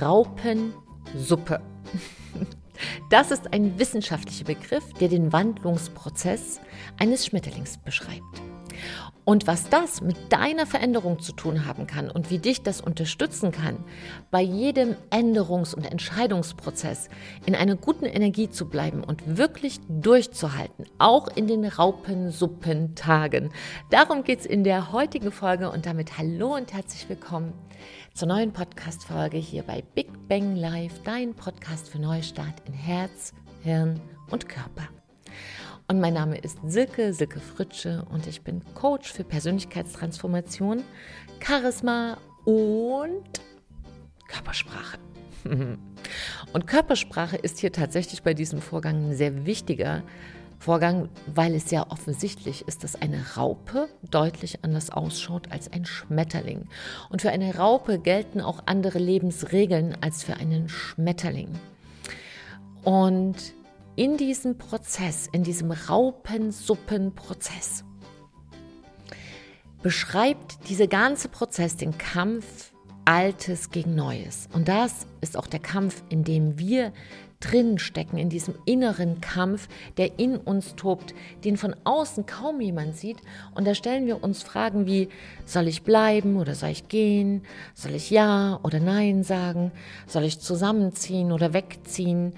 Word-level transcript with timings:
Raupensuppe. 0.00 1.60
Das 3.10 3.32
ist 3.32 3.52
ein 3.52 3.76
wissenschaftlicher 3.78 4.44
Begriff, 4.44 4.92
der 5.00 5.08
den 5.08 5.32
Wandlungsprozess 5.32 6.60
eines 6.98 7.26
Schmetterlings 7.26 7.78
beschreibt. 7.78 8.22
Und 9.24 9.46
was 9.46 9.68
das 9.68 10.00
mit 10.00 10.16
deiner 10.32 10.64
Veränderung 10.64 11.20
zu 11.20 11.32
tun 11.32 11.66
haben 11.66 11.86
kann 11.86 12.10
und 12.10 12.30
wie 12.30 12.38
dich 12.38 12.62
das 12.62 12.80
unterstützen 12.80 13.52
kann, 13.52 13.76
bei 14.30 14.40
jedem 14.40 14.96
Änderungs- 15.10 15.74
und 15.74 15.84
Entscheidungsprozess 15.84 17.10
in 17.44 17.54
einer 17.54 17.76
guten 17.76 18.06
Energie 18.06 18.48
zu 18.48 18.68
bleiben 18.68 19.04
und 19.04 19.36
wirklich 19.36 19.80
durchzuhalten, 19.88 20.86
auch 20.98 21.28
in 21.28 21.46
den 21.46 21.66
Raupensuppentagen. 21.66 23.50
Darum 23.90 24.24
geht 24.24 24.40
es 24.40 24.46
in 24.46 24.64
der 24.64 24.92
heutigen 24.92 25.30
Folge 25.30 25.70
und 25.70 25.84
damit 25.84 26.16
hallo 26.16 26.54
und 26.54 26.72
herzlich 26.72 27.08
willkommen 27.08 27.52
zur 28.14 28.28
neuen 28.28 28.52
Podcast-Folge 28.52 29.36
hier 29.36 29.62
bei 29.62 29.82
Big 29.94 30.08
Bang 30.28 30.56
Live, 30.56 31.02
dein 31.04 31.34
Podcast 31.34 31.88
für 31.88 31.98
Neustart 31.98 32.54
in 32.66 32.72
Herz, 32.72 33.32
Hirn 33.62 34.00
und 34.30 34.48
Körper. 34.48 34.88
Und 35.88 36.00
mein 36.00 36.14
Name 36.14 36.38
ist 36.38 36.58
Silke, 36.66 37.12
Silke 37.12 37.40
Fritsche 37.40 38.04
und 38.10 38.26
ich 38.26 38.42
bin 38.42 38.62
Coach 38.74 39.12
für 39.12 39.24
Persönlichkeitstransformation, 39.24 40.82
Charisma 41.40 42.18
und 42.44 43.40
Körpersprache. 44.28 44.98
Und 46.52 46.66
Körpersprache 46.66 47.36
ist 47.36 47.58
hier 47.58 47.72
tatsächlich 47.72 48.22
bei 48.22 48.34
diesem 48.34 48.60
Vorgang 48.60 49.10
ein 49.10 49.16
sehr 49.16 49.46
wichtiger 49.46 50.02
Vorgang, 50.58 51.08
weil 51.26 51.54
es 51.54 51.70
ja 51.70 51.86
offensichtlich 51.90 52.66
ist, 52.66 52.82
dass 52.82 52.96
eine 52.96 53.36
Raupe 53.36 53.88
deutlich 54.10 54.64
anders 54.64 54.90
ausschaut 54.90 55.52
als 55.52 55.72
ein 55.72 55.84
Schmetterling. 55.84 56.66
Und 57.10 57.22
für 57.22 57.30
eine 57.30 57.54
Raupe 57.56 58.00
gelten 58.00 58.40
auch 58.40 58.64
andere 58.66 58.98
Lebensregeln 58.98 59.96
als 60.00 60.24
für 60.24 60.34
einen 60.34 60.68
Schmetterling. 60.68 61.50
Und 62.82 63.36
in 63.94 64.16
diesem 64.16 64.58
Prozess, 64.58 65.28
in 65.30 65.44
diesem 65.44 65.70
Raupensuppenprozess, 65.70 67.84
beschreibt 69.82 70.68
dieser 70.68 70.88
ganze 70.88 71.28
Prozess 71.28 71.76
den 71.76 71.96
Kampf 71.98 72.72
Altes 73.04 73.70
gegen 73.70 73.94
Neues. 73.94 74.48
Und 74.52 74.66
das 74.68 75.06
ist 75.22 75.36
auch 75.38 75.46
der 75.46 75.60
Kampf, 75.60 76.02
in 76.10 76.24
dem 76.24 76.58
wir 76.58 76.92
drin 77.40 77.78
stecken, 77.78 78.18
in 78.18 78.28
diesem 78.28 78.54
inneren 78.64 79.20
Kampf, 79.20 79.68
der 79.96 80.18
in 80.18 80.36
uns 80.36 80.74
tobt, 80.74 81.14
den 81.44 81.56
von 81.56 81.74
außen 81.84 82.26
kaum 82.26 82.60
jemand 82.60 82.96
sieht. 82.96 83.18
Und 83.54 83.66
da 83.66 83.74
stellen 83.74 84.06
wir 84.06 84.22
uns 84.22 84.42
Fragen 84.42 84.86
wie, 84.86 85.08
soll 85.44 85.68
ich 85.68 85.82
bleiben 85.82 86.36
oder 86.36 86.54
soll 86.54 86.70
ich 86.70 86.88
gehen? 86.88 87.42
Soll 87.74 87.94
ich 87.94 88.10
Ja 88.10 88.58
oder 88.62 88.80
Nein 88.80 89.22
sagen? 89.22 89.72
Soll 90.06 90.24
ich 90.24 90.40
zusammenziehen 90.40 91.32
oder 91.32 91.52
wegziehen? 91.52 92.34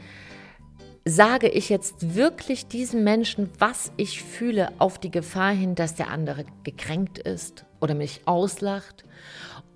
sage 1.04 1.48
ich 1.48 1.68
jetzt 1.68 2.14
wirklich 2.14 2.66
diesem 2.66 3.04
Menschen, 3.04 3.50
was 3.58 3.90
ich 3.96 4.22
fühle, 4.22 4.70
auf 4.78 4.98
die 4.98 5.10
Gefahr 5.10 5.52
hin, 5.52 5.74
dass 5.74 5.94
der 5.94 6.10
andere 6.10 6.44
gekränkt 6.62 7.18
ist 7.18 7.64
oder 7.80 7.94
mich 7.94 8.22
auslacht 8.26 9.04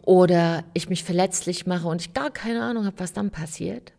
oder 0.03 0.65
ich 0.75 0.89
mich 0.89 1.03
verletzlich 1.03 1.67
mache 1.67 1.89
und 1.89 2.01
ich 2.01 2.13
gar 2.13 2.31
keine 2.31 2.63
Ahnung 2.63 2.85
habe, 2.85 2.99
was 2.99 3.13
dann 3.13 3.31
passiert? 3.31 3.93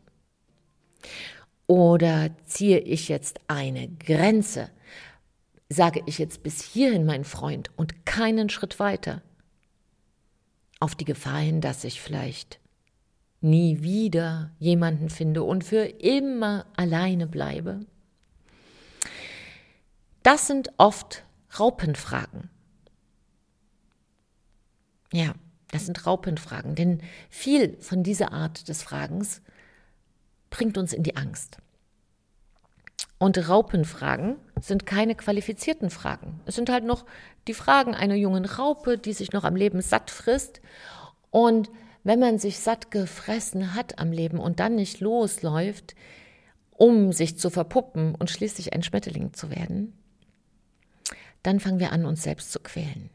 Oder 1.67 2.31
ziehe 2.45 2.80
ich 2.80 3.09
jetzt 3.09 3.39
eine 3.47 3.88
Grenze? 3.88 4.69
Sage 5.69 6.03
ich 6.05 6.19
jetzt 6.19 6.44
bis 6.44 6.61
hierhin, 6.61 7.05
mein 7.05 7.23
Freund, 7.23 7.72
und 7.75 8.05
keinen 8.05 8.49
Schritt 8.49 8.80
weiter? 8.80 9.23
Auf 10.79 10.94
die 10.94 11.06
Gefahr 11.06 11.39
hin, 11.39 11.62
dass 11.62 11.84
ich 11.84 12.01
vielleicht 12.01 12.59
nie 13.41 13.81
wieder 13.81 14.51
jemanden 14.59 15.09
finde 15.09 15.44
und 15.44 15.63
für 15.63 15.85
immer 15.85 16.66
alleine 16.75 17.28
bleibe? 17.28 17.85
Das 20.22 20.47
sind 20.47 20.72
oft 20.78 21.23
Raupenfragen. 21.59 22.50
Ja, 25.13 25.34
das 25.72 25.85
sind 25.85 26.06
Raupenfragen, 26.06 26.75
denn 26.75 27.01
viel 27.29 27.78
von 27.79 28.03
dieser 28.03 28.34
Art 28.34 28.68
des 28.68 28.84
Fragens 28.84 29.41
bringt 30.50 30.78
uns 30.78 30.94
in 30.94 31.03
die 31.03 31.16
Angst. 31.16 31.57
Und 33.25 33.50
Raupenfragen 33.50 34.36
sind 34.62 34.86
keine 34.86 35.16
qualifizierten 35.16 35.90
Fragen. 35.90 36.41
Es 36.46 36.53
sind 36.53 36.69
halt 36.69 36.84
noch 36.84 37.08
die 37.47 37.56
Fragen 37.56 37.96
einer 37.96 38.13
jungen 38.13 38.46
Raupe, 38.46 39.00
die 39.00 39.13
sich 39.13 39.31
noch 39.31 39.44
am 39.44 39.56
Leben 39.56 39.81
satt 39.81 40.12
frisst 40.12 40.62
und 41.31 41.72
wenn 42.03 42.19
man 42.19 42.38
sich 42.38 42.59
satt 42.59 42.91
gefressen 42.91 43.74
hat 43.74 43.97
am 43.97 44.12
Leben 44.12 44.38
und 44.38 44.59
dann 44.59 44.75
nicht 44.75 45.00
losläuft, 45.00 45.96
um 46.69 47.13
sich 47.13 47.40
zu 47.40 47.50
verpuppen 47.50 48.13
und 48.13 48.30
schließlich 48.30 48.74
ein 48.74 48.84
Schmetterling 48.84 49.34
zu 49.34 49.50
werden, 49.50 49.97
dann 51.42 51.59
fangen 51.59 51.80
wir 51.80 51.94
an, 51.94 52.06
uns 52.06 52.22
selbst 52.22 52.52
zu 52.52 52.59
quälen. 52.59 53.09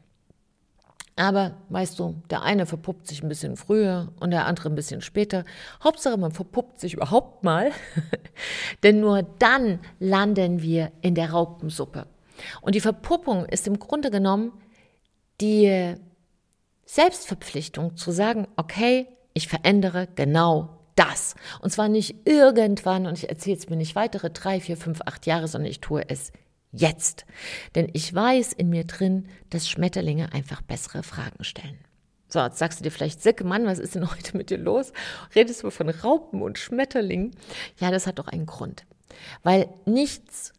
Aber 1.15 1.57
weißt 1.69 1.99
du, 1.99 2.21
der 2.29 2.41
eine 2.41 2.65
verpuppt 2.65 3.07
sich 3.07 3.21
ein 3.21 3.29
bisschen 3.29 3.57
früher 3.57 4.13
und 4.19 4.31
der 4.31 4.45
andere 4.45 4.69
ein 4.69 4.75
bisschen 4.75 5.01
später. 5.01 5.43
Hauptsache, 5.83 6.17
man 6.17 6.31
verpuppt 6.31 6.79
sich 6.79 6.93
überhaupt 6.93 7.43
mal, 7.43 7.71
denn 8.83 9.01
nur 9.01 9.23
dann 9.39 9.79
landen 9.99 10.61
wir 10.61 10.91
in 11.01 11.15
der 11.15 11.31
Raupensuppe. 11.31 12.07
Und 12.61 12.75
die 12.75 12.81
Verpuppung 12.81 13.45
ist 13.45 13.67
im 13.67 13.77
Grunde 13.77 14.09
genommen 14.09 14.53
die 15.41 15.95
Selbstverpflichtung 16.85 17.97
zu 17.97 18.11
sagen, 18.11 18.47
okay, 18.55 19.07
ich 19.33 19.47
verändere 19.47 20.07
genau 20.15 20.77
das. 20.95 21.35
Und 21.61 21.71
zwar 21.71 21.87
nicht 21.87 22.27
irgendwann, 22.27 23.05
und 23.05 23.17
ich 23.17 23.29
erzähle 23.29 23.57
es 23.57 23.69
mir 23.69 23.77
nicht 23.77 23.95
weitere 23.95 24.29
drei, 24.29 24.59
vier, 24.59 24.77
fünf, 24.77 25.01
acht 25.05 25.25
Jahre, 25.25 25.47
sondern 25.47 25.71
ich 25.71 25.81
tue 25.81 26.07
es 26.09 26.31
jetzt. 26.71 27.25
Denn 27.75 27.89
ich 27.93 28.13
weiß 28.13 28.53
in 28.53 28.69
mir 28.69 28.85
drin, 28.85 29.27
dass 29.49 29.69
Schmetterlinge 29.69 30.33
einfach 30.33 30.61
bessere 30.61 31.03
Fragen 31.03 31.43
stellen. 31.43 31.77
So, 32.27 32.39
jetzt 32.39 32.59
sagst 32.59 32.79
du 32.79 32.83
dir 32.83 32.91
vielleicht, 32.91 33.21
Sicke, 33.21 33.43
Mann, 33.43 33.65
was 33.65 33.79
ist 33.79 33.95
denn 33.95 34.09
heute 34.11 34.37
mit 34.37 34.49
dir 34.49 34.57
los? 34.57 34.93
Redest 35.35 35.63
du 35.63 35.69
von 35.69 35.89
Raupen 35.89 36.41
und 36.41 36.57
Schmetterlingen? 36.57 37.31
Ja, 37.77 37.91
das 37.91 38.07
hat 38.07 38.19
doch 38.19 38.27
einen 38.27 38.45
Grund. 38.45 38.85
Weil 39.43 39.69
nichts 39.85 40.53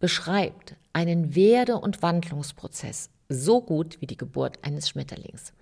beschreibt 0.00 0.74
einen 0.92 1.34
Werde- 1.34 1.78
und 1.78 2.02
Wandlungsprozess 2.02 3.10
so 3.28 3.62
gut 3.62 4.00
wie 4.00 4.06
die 4.06 4.16
Geburt 4.16 4.58
eines 4.62 4.88
Schmetterlings. 4.88 5.52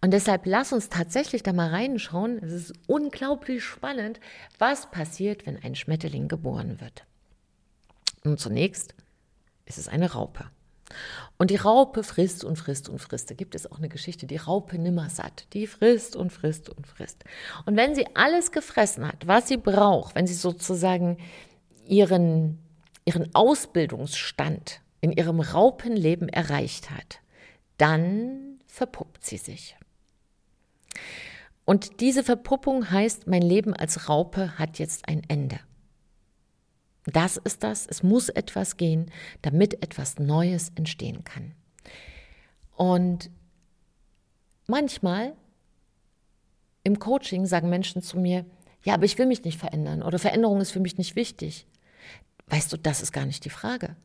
Und 0.00 0.12
deshalb 0.12 0.46
lass 0.46 0.72
uns 0.72 0.88
tatsächlich 0.88 1.42
da 1.42 1.52
mal 1.52 1.70
reinschauen. 1.70 2.38
Es 2.38 2.52
ist 2.52 2.72
unglaublich 2.86 3.64
spannend, 3.64 4.20
was 4.58 4.90
passiert, 4.90 5.46
wenn 5.46 5.62
ein 5.62 5.74
Schmetterling 5.74 6.28
geboren 6.28 6.80
wird. 6.80 7.04
Nun 8.24 8.38
zunächst 8.38 8.94
ist 9.68 9.78
es 9.78 9.88
eine 9.88 10.12
Raupe. 10.12 10.44
Und 11.36 11.50
die 11.50 11.56
Raupe 11.56 12.02
frisst 12.02 12.44
und 12.44 12.56
frisst 12.56 12.88
und 12.88 12.98
frisst. 12.98 13.30
Da 13.30 13.34
gibt 13.34 13.54
es 13.54 13.70
auch 13.70 13.78
eine 13.78 13.88
Geschichte, 13.88 14.26
die 14.26 14.36
Raupe 14.36 14.78
nimmer 14.78 15.10
satt. 15.10 15.46
Die 15.52 15.66
frisst 15.66 16.16
und 16.16 16.32
frisst 16.32 16.68
und 16.70 16.86
frisst. 16.86 17.24
Und 17.66 17.76
wenn 17.76 17.94
sie 17.94 18.06
alles 18.14 18.50
gefressen 18.50 19.06
hat, 19.06 19.26
was 19.26 19.48
sie 19.48 19.58
braucht, 19.58 20.14
wenn 20.14 20.26
sie 20.26 20.34
sozusagen 20.34 21.18
ihren, 21.86 22.58
ihren 23.04 23.34
Ausbildungsstand 23.34 24.80
in 25.00 25.12
ihrem 25.12 25.40
Raupenleben 25.40 26.28
erreicht 26.28 26.90
hat, 26.90 27.20
dann 27.76 28.60
verpuppt 28.66 29.24
sie 29.24 29.38
sich. 29.38 29.76
Und 31.64 32.00
diese 32.00 32.24
Verpuppung 32.24 32.90
heißt, 32.90 33.26
mein 33.26 33.42
Leben 33.42 33.74
als 33.74 34.08
Raupe 34.08 34.58
hat 34.58 34.78
jetzt 34.78 35.06
ein 35.06 35.22
Ende. 35.28 35.60
Das 37.12 37.36
ist 37.36 37.62
das, 37.62 37.86
es 37.86 38.02
muss 38.02 38.28
etwas 38.28 38.76
gehen, 38.76 39.10
damit 39.42 39.82
etwas 39.82 40.18
Neues 40.18 40.72
entstehen 40.74 41.24
kann. 41.24 41.52
Und 42.76 43.30
manchmal 44.66 45.34
im 46.84 46.98
Coaching 46.98 47.46
sagen 47.46 47.68
Menschen 47.68 48.02
zu 48.02 48.18
mir, 48.18 48.44
ja, 48.84 48.94
aber 48.94 49.04
ich 49.04 49.18
will 49.18 49.26
mich 49.26 49.44
nicht 49.44 49.58
verändern 49.58 50.02
oder 50.02 50.18
Veränderung 50.18 50.60
ist 50.60 50.70
für 50.70 50.80
mich 50.80 50.98
nicht 50.98 51.16
wichtig. 51.16 51.66
Weißt 52.46 52.72
du, 52.72 52.76
das 52.76 53.02
ist 53.02 53.12
gar 53.12 53.26
nicht 53.26 53.44
die 53.44 53.50
Frage. 53.50 53.96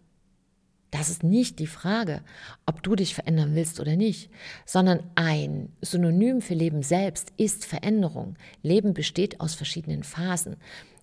Das 0.92 1.10
ist 1.10 1.24
nicht 1.24 1.58
die 1.58 1.68
Frage, 1.68 2.22
ob 2.68 2.84
du 2.84 2.96
dich 2.96 3.16
verändern 3.16 3.56
willst 3.56 3.80
oder 3.80 3.96
nicht, 3.96 4.30
sondern 4.66 5.10
ein 5.16 5.72
Synonym 5.82 6.42
für 6.42 6.54
Leben 6.54 6.84
selbst 6.84 7.34
ist 7.38 7.66
Veränderung. 7.66 8.36
Leben 8.62 8.94
besteht 8.94 9.40
aus 9.40 9.56
verschiedenen 9.56 10.04
Phasen. 10.04 10.58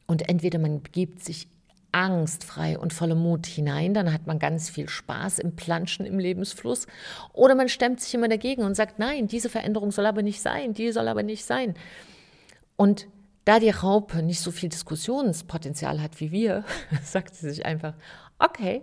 Und 0.07 0.29
entweder 0.29 0.61
man 0.61 0.83
begibt 0.83 1.25
sich 1.25 1.49
angstfrei 1.93 2.79
und 2.79 2.93
voller 2.93 3.15
Mut 3.15 3.47
hinein, 3.47 3.95
dann 3.95 4.13
hat 4.13 4.27
man 4.27 4.39
ganz 4.39 4.71
viel 4.71 4.89
Spaß 4.89 5.39
im 5.39 5.57
Planschen 5.57 6.07
im 6.07 6.19
Lebensfluss. 6.19 6.87
Oder 7.33 7.55
man 7.55 7.69
stemmt 7.69 8.01
sich 8.01 8.15
immer 8.15 8.29
dagegen 8.29 8.63
und 8.63 8.75
sagt, 8.75 8.99
nein, 8.99 9.27
diese 9.27 9.49
Veränderung 9.49 9.91
soll 9.91 10.07
aber 10.07 10.23
nicht 10.23 10.41
sein, 10.41 10.75
die 10.75 10.93
soll 10.93 11.09
aber 11.09 11.23
nicht 11.23 11.45
sein. 11.45 11.75
Und 12.77 13.07
da 13.45 13.59
die 13.59 13.71
Raupe 13.71 14.23
nicht 14.23 14.41
so 14.41 14.51
viel 14.51 14.69
Diskussionspotenzial 14.69 16.01
hat 16.01 16.21
wie 16.21 16.31
wir, 16.31 16.65
sagt 17.03 17.35
sie 17.35 17.51
sich 17.51 17.67
einfach, 17.67 17.95
okay, 18.39 18.83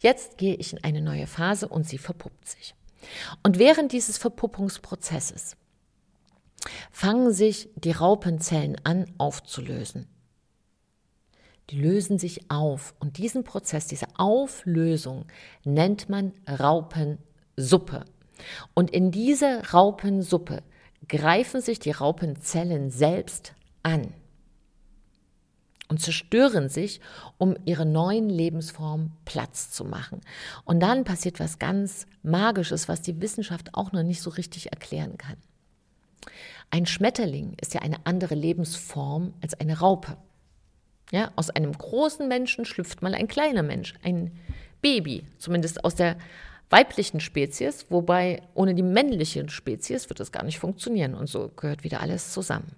jetzt 0.00 0.38
gehe 0.38 0.54
ich 0.54 0.72
in 0.72 0.84
eine 0.84 1.00
neue 1.00 1.26
Phase 1.26 1.68
und 1.68 1.86
sie 1.88 1.98
verpuppt 1.98 2.48
sich. 2.48 2.74
Und 3.42 3.58
während 3.58 3.92
dieses 3.92 4.18
Verpuppungsprozesses 4.18 5.56
fangen 6.90 7.32
sich 7.32 7.68
die 7.76 7.92
Raupenzellen 7.92 8.76
an 8.84 9.06
aufzulösen. 9.18 10.08
Die 11.70 11.80
lösen 11.80 12.18
sich 12.18 12.50
auf 12.50 12.94
und 12.98 13.18
diesen 13.18 13.44
Prozess, 13.44 13.86
diese 13.86 14.06
Auflösung 14.16 15.26
nennt 15.64 16.08
man 16.08 16.32
Raupensuppe. 16.48 18.04
Und 18.74 18.90
in 18.90 19.10
diese 19.10 19.62
Raupensuppe 19.72 20.62
greifen 21.08 21.60
sich 21.60 21.78
die 21.78 21.90
Raupenzellen 21.90 22.90
selbst 22.90 23.54
an 23.82 24.14
und 25.88 26.00
zerstören 26.00 26.68
sich, 26.68 27.00
um 27.38 27.56
ihre 27.64 27.86
neuen 27.86 28.28
Lebensformen 28.28 29.12
Platz 29.24 29.70
zu 29.70 29.84
machen. 29.84 30.20
Und 30.64 30.80
dann 30.80 31.04
passiert 31.04 31.40
was 31.40 31.58
ganz 31.58 32.06
Magisches, 32.22 32.88
was 32.88 33.02
die 33.02 33.20
Wissenschaft 33.20 33.74
auch 33.74 33.92
noch 33.92 34.02
nicht 34.02 34.20
so 34.20 34.30
richtig 34.30 34.70
erklären 34.70 35.16
kann. 35.16 35.36
Ein 36.70 36.84
Schmetterling 36.84 37.54
ist 37.60 37.72
ja 37.72 37.80
eine 37.80 38.04
andere 38.04 38.34
Lebensform 38.34 39.32
als 39.40 39.54
eine 39.54 39.78
Raupe. 39.78 40.18
Ja, 41.10 41.32
aus 41.36 41.50
einem 41.50 41.72
großen 41.72 42.28
Menschen 42.28 42.64
schlüpft 42.64 43.02
mal 43.02 43.14
ein 43.14 43.28
kleiner 43.28 43.62
Mensch, 43.62 43.94
ein 44.02 44.32
Baby, 44.82 45.24
zumindest 45.38 45.84
aus 45.84 45.94
der 45.94 46.16
weiblichen 46.70 47.20
Spezies, 47.20 47.86
wobei 47.88 48.42
ohne 48.54 48.74
die 48.74 48.82
männliche 48.82 49.48
Spezies 49.48 50.08
wird 50.10 50.20
das 50.20 50.32
gar 50.32 50.44
nicht 50.44 50.58
funktionieren 50.58 51.14
und 51.14 51.28
so 51.28 51.50
gehört 51.56 51.82
wieder 51.82 52.00
alles 52.00 52.32
zusammen. 52.32 52.76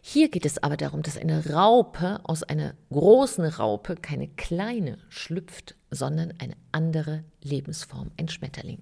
Hier 0.00 0.30
geht 0.30 0.46
es 0.46 0.62
aber 0.62 0.76
darum, 0.76 1.02
dass 1.02 1.18
eine 1.18 1.50
Raupe 1.50 2.20
aus 2.24 2.42
einer 2.42 2.74
großen 2.90 3.44
Raupe 3.44 3.96
keine 3.96 4.28
kleine 4.28 4.98
schlüpft, 5.08 5.74
sondern 5.90 6.32
eine 6.38 6.54
andere 6.72 7.24
Lebensform, 7.42 8.10
ein 8.16 8.28
Schmetterling. 8.28 8.80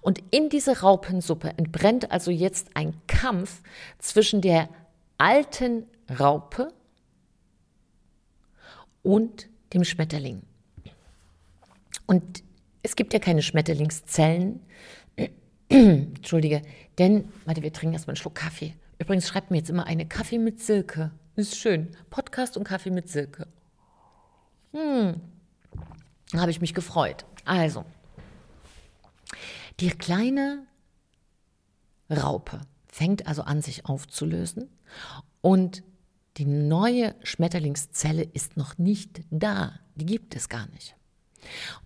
Und 0.00 0.20
in 0.30 0.48
diese 0.48 0.80
Raupensuppe 0.80 1.50
entbrennt 1.56 2.10
also 2.10 2.30
jetzt 2.30 2.70
ein 2.74 2.94
Kampf 3.06 3.62
zwischen 3.98 4.40
der 4.40 4.68
alten 5.16 5.84
Raupe 6.18 6.72
und 9.08 9.48
dem 9.72 9.84
Schmetterling. 9.84 10.42
Und 12.06 12.44
es 12.82 12.94
gibt 12.94 13.14
ja 13.14 13.18
keine 13.18 13.40
Schmetterlingszellen. 13.40 14.60
Entschuldige, 15.70 16.60
denn, 16.98 17.32
warte, 17.46 17.62
wir 17.62 17.72
trinken 17.72 17.94
erstmal 17.94 18.12
einen 18.12 18.20
Schluck 18.20 18.34
Kaffee. 18.34 18.74
Übrigens 18.98 19.26
schreibt 19.26 19.50
mir 19.50 19.56
jetzt 19.56 19.70
immer 19.70 19.86
eine 19.86 20.06
Kaffee 20.06 20.36
mit 20.36 20.60
Silke. 20.60 21.10
ist 21.36 21.56
schön. 21.56 21.88
Podcast 22.10 22.58
und 22.58 22.64
Kaffee 22.64 22.90
mit 22.90 23.08
Silke. 23.08 23.46
Hm, 24.74 25.18
habe 26.36 26.50
ich 26.50 26.60
mich 26.60 26.74
gefreut. 26.74 27.24
Also, 27.46 27.86
die 29.80 29.88
kleine 29.88 30.66
Raupe 32.10 32.60
fängt 32.88 33.26
also 33.26 33.40
an, 33.40 33.62
sich 33.62 33.86
aufzulösen 33.86 34.68
und 35.40 35.82
die 36.38 36.46
neue 36.46 37.14
Schmetterlingszelle 37.24 38.22
ist 38.22 38.56
noch 38.56 38.78
nicht 38.78 39.22
da. 39.30 39.80
Die 39.96 40.06
gibt 40.06 40.36
es 40.36 40.48
gar 40.48 40.68
nicht. 40.68 40.94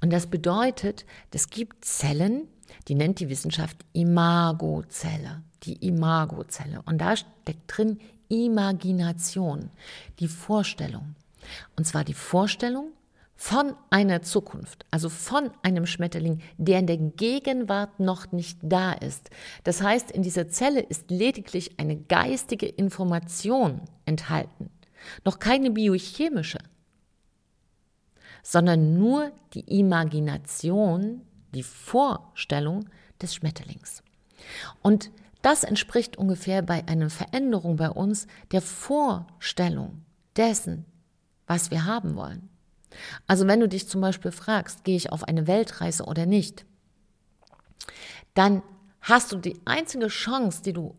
Und 0.00 0.12
das 0.12 0.26
bedeutet, 0.26 1.06
es 1.32 1.48
gibt 1.48 1.84
Zellen, 1.84 2.48
die 2.88 2.94
nennt 2.94 3.20
die 3.20 3.28
Wissenschaft 3.28 3.78
Imagozelle, 3.92 5.42
die 5.62 5.86
Imagozelle. 5.86 6.82
Und 6.82 6.98
da 6.98 7.16
steckt 7.16 7.76
drin 7.76 7.98
Imagination, 8.28 9.70
die 10.18 10.28
Vorstellung. 10.28 11.14
Und 11.76 11.86
zwar 11.86 12.04
die 12.04 12.14
Vorstellung 12.14 12.92
von 13.42 13.74
einer 13.90 14.22
Zukunft, 14.22 14.86
also 14.92 15.08
von 15.08 15.50
einem 15.64 15.84
Schmetterling, 15.84 16.40
der 16.58 16.78
in 16.78 16.86
der 16.86 16.96
Gegenwart 16.96 17.98
noch 17.98 18.30
nicht 18.30 18.60
da 18.62 18.92
ist. 18.92 19.30
Das 19.64 19.82
heißt, 19.82 20.12
in 20.12 20.22
dieser 20.22 20.46
Zelle 20.46 20.78
ist 20.78 21.10
lediglich 21.10 21.80
eine 21.80 21.96
geistige 21.96 22.66
Information 22.66 23.80
enthalten, 24.06 24.70
noch 25.24 25.40
keine 25.40 25.72
biochemische 25.72 26.60
sondern 28.44 28.96
nur 28.98 29.32
die 29.54 29.78
Imagination, 29.78 31.22
die 31.52 31.62
Vorstellung 31.64 32.88
des 33.20 33.34
Schmetterlings. 33.34 34.04
Und 34.82 35.10
das 35.42 35.64
entspricht 35.64 36.16
ungefähr 36.16 36.62
bei 36.62 36.86
einer 36.86 37.10
Veränderung 37.10 37.74
bei 37.76 37.90
uns 37.90 38.28
der 38.52 38.62
Vorstellung 38.62 40.04
dessen, 40.36 40.84
was 41.46 41.70
wir 41.70 41.84
haben 41.84 42.16
wollen. 42.16 42.51
Also 43.26 43.46
wenn 43.46 43.60
du 43.60 43.68
dich 43.68 43.88
zum 43.88 44.00
Beispiel 44.00 44.32
fragst, 44.32 44.84
gehe 44.84 44.96
ich 44.96 45.12
auf 45.12 45.24
eine 45.24 45.46
Weltreise 45.46 46.04
oder 46.04 46.26
nicht, 46.26 46.64
dann 48.34 48.62
hast 49.00 49.32
du 49.32 49.36
die 49.36 49.60
einzige 49.64 50.08
Chance, 50.08 50.62
die 50.62 50.72
du 50.72 50.94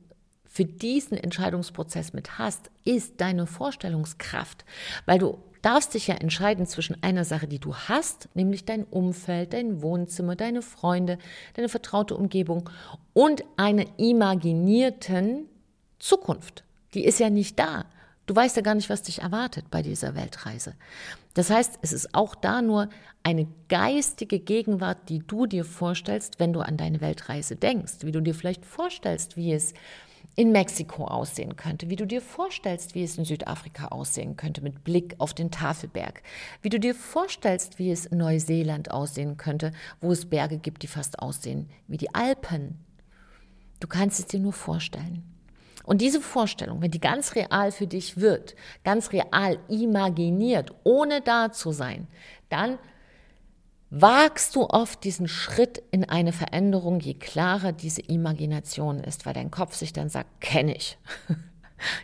für 0.45 0.65
diesen 0.65 1.17
Entscheidungsprozess 1.17 2.13
mit 2.13 2.37
hast, 2.37 2.69
ist 2.85 3.19
deine 3.19 3.47
Vorstellungskraft, 3.47 4.65
weil 5.05 5.17
du 5.17 5.39
darfst 5.63 5.95
dich 5.95 6.07
ja 6.07 6.15
entscheiden 6.15 6.67
zwischen 6.67 7.01
einer 7.01 7.25
Sache, 7.25 7.47
die 7.47 7.57
du 7.57 7.73
hast, 7.73 8.29
nämlich 8.35 8.65
dein 8.65 8.83
Umfeld, 8.83 9.53
dein 9.53 9.81
Wohnzimmer, 9.81 10.35
deine 10.35 10.61
Freunde, 10.61 11.17
deine 11.55 11.69
vertraute 11.69 12.15
Umgebung 12.15 12.69
und 13.13 13.43
einer 13.57 13.85
imaginierten 13.97 15.47
Zukunft. 15.97 16.63
Die 16.93 17.05
ist 17.05 17.19
ja 17.19 17.31
nicht 17.31 17.57
da. 17.57 17.85
Du 18.25 18.35
weißt 18.35 18.55
ja 18.55 18.61
gar 18.61 18.75
nicht, 18.75 18.89
was 18.89 19.01
dich 19.01 19.21
erwartet 19.21 19.69
bei 19.69 19.81
dieser 19.81 20.15
Weltreise. 20.15 20.75
Das 21.33 21.49
heißt, 21.49 21.79
es 21.81 21.91
ist 21.91 22.15
auch 22.15 22.35
da 22.35 22.61
nur 22.61 22.89
eine 23.21 23.47
geistige 23.67 24.39
Gegenwart, 24.39 25.09
die 25.09 25.19
du 25.19 25.45
dir 25.45 25.65
vorstellst, 25.65 26.39
wenn 26.39 26.53
du 26.53 26.61
an 26.61 26.77
deine 26.77 27.01
Weltreise 27.01 27.55
denkst, 27.55 27.97
wie 28.01 28.11
du 28.11 28.21
dir 28.21 28.33
vielleicht 28.33 28.65
vorstellst, 28.65 29.35
wie 29.35 29.51
es 29.51 29.73
in 30.35 30.51
Mexiko 30.51 31.05
aussehen 31.05 31.57
könnte, 31.57 31.89
wie 31.89 31.95
du 31.95 32.07
dir 32.07 32.21
vorstellst, 32.21 32.95
wie 32.95 33.03
es 33.03 33.17
in 33.17 33.25
Südafrika 33.25 33.89
aussehen 33.89 34.35
könnte 34.35 34.61
mit 34.61 34.83
Blick 34.83 35.15
auf 35.19 35.33
den 35.33 35.51
Tafelberg, 35.51 36.23
wie 36.61 36.69
du 36.69 36.79
dir 36.79 36.95
vorstellst, 36.95 37.77
wie 37.77 37.91
es 37.91 38.05
in 38.05 38.17
Neuseeland 38.17 38.89
aussehen 38.89 39.37
könnte, 39.37 39.73
wo 40.01 40.11
es 40.11 40.29
Berge 40.29 40.57
gibt, 40.57 40.81
die 40.81 40.87
fast 40.87 41.19
aussehen 41.19 41.69
wie 41.87 41.97
die 41.97 42.15
Alpen. 42.15 42.79
Du 43.79 43.87
kannst 43.87 44.19
es 44.19 44.27
dir 44.27 44.39
nur 44.39 44.53
vorstellen. 44.53 45.32
Und 45.83 46.01
diese 46.01 46.21
Vorstellung, 46.21 46.81
wenn 46.81 46.91
die 46.91 47.01
ganz 47.01 47.35
real 47.35 47.71
für 47.71 47.87
dich 47.87 48.17
wird, 48.17 48.55
ganz 48.83 49.11
real 49.11 49.59
imaginiert, 49.67 50.71
ohne 50.83 51.21
da 51.21 51.51
zu 51.51 51.71
sein, 51.71 52.07
dann 52.49 52.79
wagst 53.89 54.55
du 54.55 54.63
oft 54.63 55.03
diesen 55.03 55.27
Schritt 55.27 55.83
in 55.91 56.03
eine 56.07 56.33
Veränderung, 56.33 56.99
je 56.99 57.13
klarer 57.13 57.73
diese 57.73 58.01
Imagination 58.01 58.99
ist, 58.99 59.25
weil 59.25 59.33
dein 59.33 59.51
Kopf 59.51 59.75
sich 59.75 59.93
dann 59.93 60.09
sagt, 60.09 60.41
kenne 60.41 60.75
ich. 60.75 60.97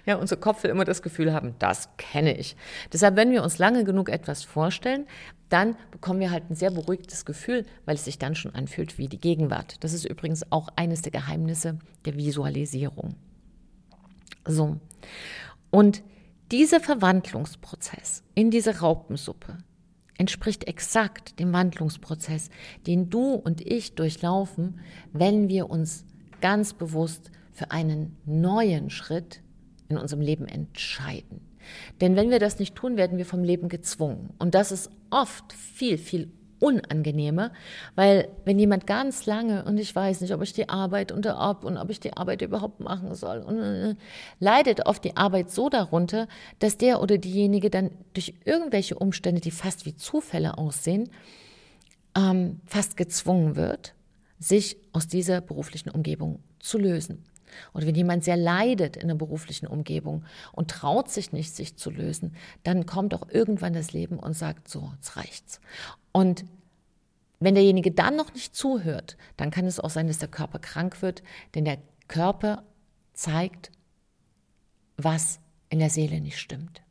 Ja, 0.05 0.15
unser 0.15 0.35
Kopf 0.35 0.63
will 0.63 0.71
immer 0.71 0.83
das 0.83 1.01
Gefühl 1.01 1.31
haben, 1.31 1.55
das 1.57 1.87
kenne 1.95 2.35
ich. 2.35 2.57
Deshalb, 2.91 3.15
wenn 3.15 3.31
wir 3.31 3.43
uns 3.43 3.59
lange 3.59 3.85
genug 3.85 4.09
etwas 4.09 4.43
vorstellen, 4.43 5.07
dann 5.47 5.77
bekommen 5.91 6.19
wir 6.19 6.31
halt 6.31 6.49
ein 6.49 6.55
sehr 6.55 6.71
beruhigtes 6.71 7.23
Gefühl, 7.23 7.65
weil 7.85 7.95
es 7.95 8.03
sich 8.03 8.19
dann 8.19 8.35
schon 8.35 8.53
anfühlt 8.53 8.97
wie 8.97 9.07
die 9.07 9.21
Gegenwart. 9.21 9.81
Das 9.81 9.93
ist 9.93 10.03
übrigens 10.03 10.51
auch 10.51 10.67
eines 10.75 11.01
der 11.01 11.13
Geheimnisse 11.13 11.79
der 12.03 12.17
Visualisierung. 12.17 13.15
So. 14.45 14.77
Und 15.71 16.03
dieser 16.51 16.79
Verwandlungsprozess 16.79 18.23
in 18.33 18.49
diese 18.51 18.79
Raupensuppe, 18.79 19.57
entspricht 20.19 20.67
exakt 20.67 21.39
dem 21.39 21.53
Wandlungsprozess, 21.53 22.49
den 22.85 23.09
du 23.09 23.33
und 23.33 23.65
ich 23.65 23.95
durchlaufen, 23.95 24.79
wenn 25.13 25.47
wir 25.47 25.69
uns 25.69 26.05
ganz 26.41 26.73
bewusst 26.73 27.31
für 27.53 27.71
einen 27.71 28.17
neuen 28.25 28.89
Schritt 28.89 29.41
in 29.87 29.97
unserem 29.97 30.21
Leben 30.21 30.45
entscheiden. 30.45 31.41
Denn 32.01 32.15
wenn 32.15 32.29
wir 32.29 32.39
das 32.39 32.59
nicht 32.59 32.75
tun, 32.75 32.97
werden 32.97 33.17
wir 33.17 33.25
vom 33.25 33.43
Leben 33.43 33.69
gezwungen. 33.69 34.33
Und 34.39 34.55
das 34.55 34.71
ist 34.71 34.91
oft 35.09 35.53
viel, 35.53 35.97
viel 35.97 36.31
unangenehmer, 36.59 37.51
weil 37.95 38.27
wenn 38.45 38.59
jemand 38.59 38.87
ganz 38.87 39.25
lange 39.25 39.63
und 39.65 39.77
ich 39.77 39.95
weiß 39.95 40.21
nicht, 40.21 40.33
ob 40.33 40.41
ich 40.41 40.53
die 40.53 40.69
Arbeit 40.69 41.11
unter 41.11 41.37
ab 41.37 41.63
und 41.63 41.77
ob 41.77 41.89
ich 41.89 41.99
die 41.99 42.13
Arbeit 42.13 42.41
überhaupt 42.41 42.79
machen 42.79 43.15
soll 43.15 43.39
und 43.39 43.59
äh, 43.59 43.95
leidet 44.39 44.85
oft 44.85 45.03
die 45.03 45.17
Arbeit 45.17 45.51
so 45.51 45.69
darunter, 45.69 46.27
dass 46.59 46.77
der 46.77 47.01
oder 47.01 47.17
diejenige 47.17 47.69
dann 47.69 47.91
durch 48.13 48.33
irgendwelche 48.45 48.95
Umstände, 48.95 49.41
die 49.41 49.51
fast 49.51 49.85
wie 49.85 49.95
Zufälle 49.95 50.57
aussehen, 50.57 51.09
ähm, 52.15 52.59
fast 52.65 52.97
gezwungen 52.97 53.55
wird, 53.55 53.93
sich 54.39 54.77
aus 54.93 55.07
dieser 55.07 55.41
beruflichen 55.41 55.89
Umgebung 55.89 56.39
zu 56.59 56.77
lösen. 56.77 57.25
Oder 57.73 57.87
wenn 57.87 57.95
jemand 57.95 58.23
sehr 58.23 58.37
leidet 58.37 58.97
in 58.97 59.07
der 59.07 59.15
beruflichen 59.15 59.67
Umgebung 59.67 60.25
und 60.51 60.71
traut 60.71 61.09
sich 61.09 61.31
nicht, 61.31 61.55
sich 61.55 61.77
zu 61.77 61.89
lösen, 61.89 62.35
dann 62.63 62.85
kommt 62.85 63.13
auch 63.13 63.27
irgendwann 63.29 63.73
das 63.73 63.93
Leben 63.93 64.19
und 64.19 64.33
sagt, 64.33 64.67
so, 64.67 64.91
jetzt 64.95 65.15
reicht's. 65.15 65.59
Und 66.11 66.45
wenn 67.39 67.55
derjenige 67.55 67.91
dann 67.91 68.15
noch 68.15 68.33
nicht 68.33 68.55
zuhört, 68.55 69.17
dann 69.37 69.51
kann 69.51 69.65
es 69.65 69.79
auch 69.79 69.89
sein, 69.89 70.07
dass 70.07 70.17
der 70.17 70.27
Körper 70.27 70.59
krank 70.59 71.01
wird, 71.01 71.23
denn 71.55 71.65
der 71.65 71.77
Körper 72.07 72.63
zeigt, 73.13 73.71
was 74.97 75.39
in 75.69 75.79
der 75.79 75.89
Seele 75.89 76.19
nicht 76.19 76.39
stimmt. 76.39 76.81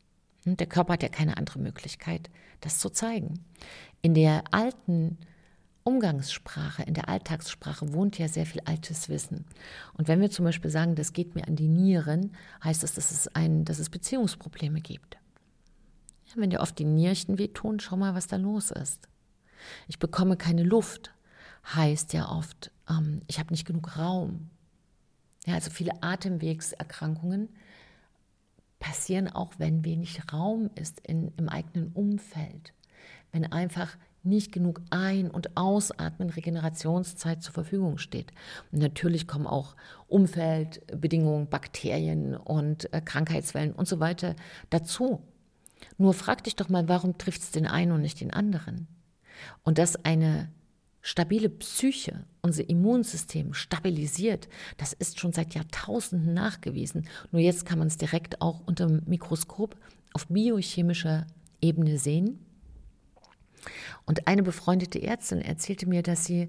Und 0.46 0.60
der 0.60 0.66
Körper 0.66 0.94
hat 0.94 1.02
ja 1.02 1.08
keine 1.08 1.36
andere 1.36 1.58
Möglichkeit, 1.58 2.30
das 2.60 2.78
zu 2.78 2.88
zeigen. 2.88 3.44
In 4.00 4.14
der 4.14 4.44
alten 4.52 5.18
Umgangssprache, 5.88 6.82
in 6.82 6.92
der 6.92 7.08
Alltagssprache 7.08 7.94
wohnt 7.94 8.18
ja 8.18 8.28
sehr 8.28 8.44
viel 8.44 8.60
altes 8.66 9.08
Wissen. 9.08 9.46
Und 9.94 10.06
wenn 10.06 10.20
wir 10.20 10.30
zum 10.30 10.44
Beispiel 10.44 10.70
sagen, 10.70 10.94
das 10.94 11.14
geht 11.14 11.34
mir 11.34 11.48
an 11.48 11.56
die 11.56 11.68
Nieren, 11.68 12.36
heißt 12.62 12.82
das, 12.82 12.92
dass 12.92 13.10
es, 13.10 13.28
ein, 13.28 13.64
dass 13.64 13.78
es 13.78 13.88
Beziehungsprobleme 13.88 14.82
gibt. 14.82 15.16
Ja, 16.26 16.34
wenn 16.36 16.50
dir 16.50 16.60
oft 16.60 16.78
die 16.78 16.84
Nierchen 16.84 17.38
wehtun, 17.38 17.80
schau 17.80 17.96
mal, 17.96 18.14
was 18.14 18.26
da 18.26 18.36
los 18.36 18.70
ist. 18.70 19.08
Ich 19.86 19.98
bekomme 19.98 20.36
keine 20.36 20.62
Luft, 20.62 21.14
heißt 21.74 22.12
ja 22.12 22.28
oft, 22.30 22.70
ähm, 22.90 23.22
ich 23.26 23.38
habe 23.38 23.50
nicht 23.50 23.66
genug 23.66 23.96
Raum. 23.96 24.50
Ja, 25.46 25.54
also 25.54 25.70
viele 25.70 26.02
Atemwegserkrankungen 26.02 27.48
passieren 28.78 29.28
auch, 29.28 29.54
wenn 29.56 29.86
wenig 29.86 30.20
Raum 30.30 30.68
ist 30.74 31.00
in, 31.00 31.32
im 31.38 31.48
eigenen 31.48 31.92
Umfeld. 31.92 32.74
Wenn 33.32 33.50
einfach 33.50 33.96
nicht 34.22 34.52
genug 34.52 34.80
Ein- 34.90 35.30
und 35.30 35.56
Ausatmen, 35.56 36.30
Regenerationszeit 36.30 37.42
zur 37.42 37.54
Verfügung 37.54 37.98
steht. 37.98 38.32
Und 38.72 38.80
natürlich 38.80 39.26
kommen 39.26 39.46
auch 39.46 39.76
Umfeldbedingungen, 40.06 41.48
Bakterien 41.48 42.36
und 42.36 42.92
äh, 42.92 43.00
Krankheitswellen 43.00 43.72
und 43.72 43.88
so 43.88 44.00
weiter 44.00 44.34
dazu. 44.70 45.22
Nur 45.96 46.14
frag 46.14 46.44
dich 46.44 46.56
doch 46.56 46.68
mal, 46.68 46.88
warum 46.88 47.18
trifft 47.18 47.42
es 47.42 47.50
den 47.50 47.66
einen 47.66 47.92
und 47.92 48.02
nicht 48.02 48.20
den 48.20 48.32
anderen? 48.32 48.88
Und 49.62 49.78
dass 49.78 50.04
eine 50.04 50.48
stabile 51.00 51.48
Psyche 51.48 52.24
unser 52.42 52.68
Immunsystem 52.68 53.54
stabilisiert, 53.54 54.48
das 54.76 54.92
ist 54.92 55.20
schon 55.20 55.32
seit 55.32 55.54
Jahrtausenden 55.54 56.34
nachgewiesen. 56.34 57.08
Nur 57.30 57.40
jetzt 57.40 57.64
kann 57.64 57.78
man 57.78 57.88
es 57.88 57.96
direkt 57.96 58.42
auch 58.42 58.60
unter 58.66 58.86
dem 58.86 59.02
Mikroskop 59.06 59.76
auf 60.12 60.26
biochemischer 60.26 61.26
Ebene 61.60 61.98
sehen. 61.98 62.44
Und 64.06 64.26
eine 64.26 64.42
befreundete 64.42 65.02
Ärztin 65.02 65.40
erzählte 65.40 65.88
mir, 65.88 66.02
dass 66.02 66.24
sie 66.24 66.48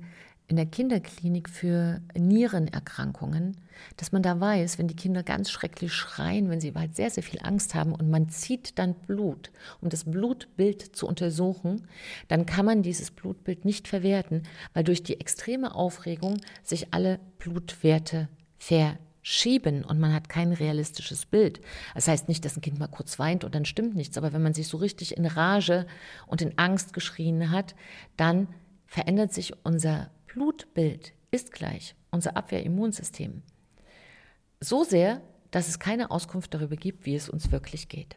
in 0.49 0.55
der 0.55 0.65
Kinderklinik 0.65 1.47
für 1.47 2.01
Nierenerkrankungen, 2.17 3.55
dass 3.97 4.11
man 4.11 4.23
da 4.23 4.39
weiß, 4.39 4.79
wenn 4.79 4.87
die 4.87 4.95
Kinder 4.95 5.21
ganz 5.21 5.51
schrecklich 5.51 5.93
schreien, 5.93 6.49
wenn 6.49 6.59
sie 6.59 6.73
halt 6.73 6.95
sehr, 6.95 7.11
sehr 7.11 7.21
viel 7.21 7.39
Angst 7.43 7.75
haben 7.75 7.93
und 7.93 8.09
man 8.09 8.29
zieht 8.29 8.79
dann 8.79 8.95
Blut, 8.95 9.51
um 9.79 9.89
das 9.89 10.05
Blutbild 10.05 10.95
zu 10.95 11.07
untersuchen, 11.07 11.87
dann 12.29 12.47
kann 12.47 12.65
man 12.65 12.81
dieses 12.81 13.11
Blutbild 13.11 13.63
nicht 13.63 13.87
verwerten, 13.87 14.41
weil 14.73 14.83
durch 14.83 15.03
die 15.03 15.19
extreme 15.19 15.75
Aufregung 15.75 16.41
sich 16.63 16.93
alle 16.93 17.19
Blutwerte 17.37 18.27
verschieben 19.21 19.83
und 19.83 19.99
man 19.99 20.13
hat 20.13 20.29
kein 20.29 20.53
realistisches 20.53 21.25
Bild. 21.25 21.61
Das 21.93 22.07
heißt 22.07 22.27
nicht, 22.27 22.45
dass 22.45 22.57
ein 22.57 22.61
Kind 22.61 22.79
mal 22.79 22.87
kurz 22.87 23.19
weint 23.19 23.43
und 23.43 23.55
dann 23.55 23.65
stimmt 23.65 23.95
nichts, 23.95 24.17
aber 24.17 24.33
wenn 24.33 24.41
man 24.41 24.53
sich 24.53 24.67
so 24.67 24.77
richtig 24.77 25.17
in 25.17 25.25
Rage 25.25 25.85
und 26.27 26.41
in 26.41 26.57
Angst 26.57 26.93
geschrien 26.93 27.51
hat, 27.51 27.75
dann 28.17 28.47
verändert 28.85 29.33
sich 29.33 29.53
unser 29.63 30.09
Blutbild 30.27 31.13
ist 31.31 31.51
gleich 31.51 31.95
unser 32.11 32.35
Abwehrimmunsystem. 32.37 33.43
So 34.59 34.83
sehr, 34.83 35.21
dass 35.51 35.67
es 35.67 35.79
keine 35.79 36.11
Auskunft 36.11 36.53
darüber 36.53 36.75
gibt, 36.75 37.05
wie 37.05 37.15
es 37.15 37.29
uns 37.29 37.51
wirklich 37.51 37.87
geht. 37.87 38.15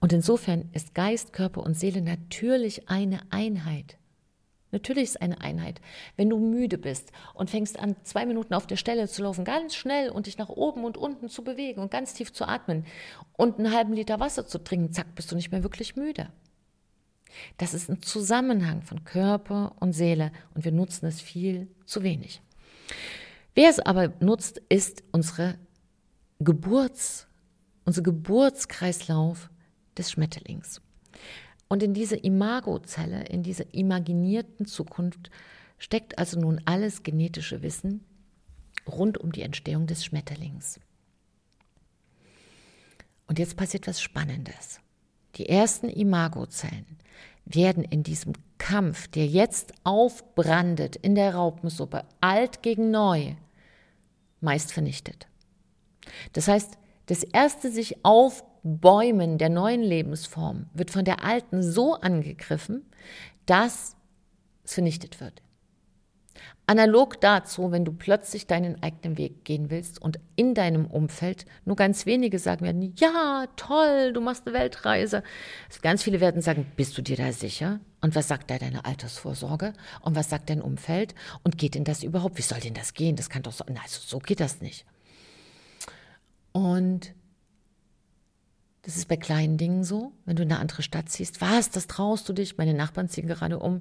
Und 0.00 0.12
insofern 0.12 0.68
ist 0.72 0.94
Geist, 0.94 1.32
Körper 1.32 1.62
und 1.62 1.74
Seele 1.74 2.00
natürlich 2.00 2.88
eine 2.88 3.20
Einheit. 3.30 3.96
Natürlich 4.72 5.04
ist 5.04 5.22
eine 5.22 5.40
Einheit. 5.40 5.80
Wenn 6.16 6.30
du 6.30 6.38
müde 6.38 6.78
bist 6.78 7.12
und 7.34 7.50
fängst 7.50 7.78
an, 7.78 7.94
zwei 8.04 8.24
Minuten 8.26 8.54
auf 8.54 8.66
der 8.66 8.76
Stelle 8.76 9.06
zu 9.06 9.22
laufen, 9.22 9.44
ganz 9.44 9.74
schnell 9.74 10.10
und 10.10 10.26
dich 10.26 10.38
nach 10.38 10.48
oben 10.48 10.84
und 10.84 10.96
unten 10.96 11.28
zu 11.28 11.44
bewegen 11.44 11.80
und 11.80 11.90
ganz 11.90 12.14
tief 12.14 12.32
zu 12.32 12.48
atmen 12.48 12.86
und 13.34 13.58
einen 13.58 13.72
halben 13.72 13.92
Liter 13.92 14.18
Wasser 14.18 14.46
zu 14.46 14.58
trinken, 14.58 14.92
zack, 14.92 15.14
bist 15.14 15.30
du 15.30 15.36
nicht 15.36 15.52
mehr 15.52 15.62
wirklich 15.62 15.94
müde. 15.94 16.30
Das 17.58 17.74
ist 17.74 17.88
ein 17.88 18.02
Zusammenhang 18.02 18.82
von 18.82 19.04
Körper 19.04 19.76
und 19.80 19.92
Seele 19.92 20.32
und 20.54 20.64
wir 20.64 20.72
nutzen 20.72 21.06
es 21.06 21.20
viel 21.20 21.68
zu 21.84 22.02
wenig. 22.02 22.42
Wer 23.54 23.68
es 23.68 23.78
aber 23.78 24.12
nutzt, 24.20 24.62
ist 24.68 25.04
unsere 25.12 25.58
Geburts, 26.40 27.26
unser 27.84 28.02
Geburtskreislauf 28.02 29.50
des 29.96 30.10
Schmetterlings. 30.10 30.80
Und 31.72 31.82
in 31.82 31.94
diese 31.94 32.16
Imagozelle, 32.16 33.24
in 33.28 33.42
dieser 33.42 33.72
imaginierten 33.72 34.66
Zukunft 34.66 35.30
steckt 35.78 36.18
also 36.18 36.38
nun 36.38 36.60
alles 36.66 37.02
genetische 37.02 37.62
Wissen 37.62 38.04
rund 38.86 39.16
um 39.16 39.32
die 39.32 39.40
Entstehung 39.40 39.86
des 39.86 40.04
Schmetterlings. 40.04 40.80
Und 43.26 43.38
jetzt 43.38 43.56
passiert 43.56 43.86
was 43.86 44.02
Spannendes. 44.02 44.80
Die 45.36 45.48
ersten 45.48 45.88
Imagozellen 45.88 46.98
werden 47.46 47.84
in 47.84 48.02
diesem 48.02 48.34
Kampf, 48.58 49.08
der 49.08 49.26
jetzt 49.26 49.72
aufbrandet 49.82 50.96
in 50.96 51.14
der 51.14 51.36
Raupensuppe, 51.36 52.04
alt 52.20 52.62
gegen 52.62 52.90
neu, 52.90 53.34
meist 54.42 54.72
vernichtet. 54.72 55.26
Das 56.34 56.48
heißt, 56.48 56.76
das 57.06 57.22
erste 57.22 57.70
sich 57.70 58.04
aufbäumen 58.64 59.38
der 59.38 59.48
neuen 59.48 59.82
Lebensform 59.82 60.66
wird 60.74 60.90
von 60.90 61.04
der 61.04 61.24
alten 61.24 61.62
so 61.62 61.94
angegriffen, 61.94 62.86
dass 63.46 63.96
es 64.64 64.74
vernichtet 64.74 65.20
wird. 65.20 65.42
Analog 66.66 67.20
dazu, 67.20 67.72
wenn 67.72 67.84
du 67.84 67.92
plötzlich 67.92 68.46
deinen 68.46 68.82
eigenen 68.82 69.18
Weg 69.18 69.44
gehen 69.44 69.68
willst 69.68 70.00
und 70.00 70.18
in 70.36 70.54
deinem 70.54 70.86
Umfeld 70.86 71.44
nur 71.64 71.76
ganz 71.76 72.06
wenige 72.06 72.38
sagen 72.38 72.64
werden, 72.64 72.94
ja, 72.96 73.46
toll, 73.56 74.12
du 74.12 74.20
machst 74.20 74.46
eine 74.46 74.56
Weltreise. 74.56 75.22
Ganz 75.82 76.02
viele 76.02 76.20
werden 76.20 76.40
sagen, 76.40 76.70
bist 76.76 76.96
du 76.96 77.02
dir 77.02 77.16
da 77.16 77.32
sicher? 77.32 77.80
Und 78.00 78.14
was 78.14 78.28
sagt 78.28 78.50
da 78.50 78.58
deine 78.58 78.84
Altersvorsorge? 78.84 79.74
Und 80.00 80.14
was 80.14 80.30
sagt 80.30 80.50
dein 80.50 80.62
Umfeld? 80.62 81.14
Und 81.42 81.58
geht 81.58 81.74
denn 81.74 81.84
das 81.84 82.02
überhaupt? 82.02 82.38
Wie 82.38 82.42
soll 82.42 82.60
denn 82.60 82.74
das 82.74 82.94
gehen? 82.94 83.16
Das 83.16 83.28
kann 83.28 83.42
doch 83.42 83.52
so, 83.52 83.64
also 83.64 84.00
so 84.00 84.18
geht 84.20 84.40
das 84.40 84.60
nicht. 84.60 84.86
Und 86.52 87.12
das 88.82 88.96
ist 88.96 89.08
bei 89.08 89.16
kleinen 89.16 89.58
Dingen 89.58 89.84
so, 89.84 90.12
wenn 90.24 90.36
du 90.36 90.42
in 90.42 90.50
eine 90.50 90.60
andere 90.60 90.82
Stadt 90.82 91.08
ziehst. 91.08 91.40
Was, 91.40 91.70
das 91.70 91.86
traust 91.86 92.28
du 92.28 92.32
dich? 92.32 92.58
Meine 92.58 92.74
Nachbarn 92.74 93.08
ziehen 93.08 93.28
gerade 93.28 93.58
um 93.58 93.80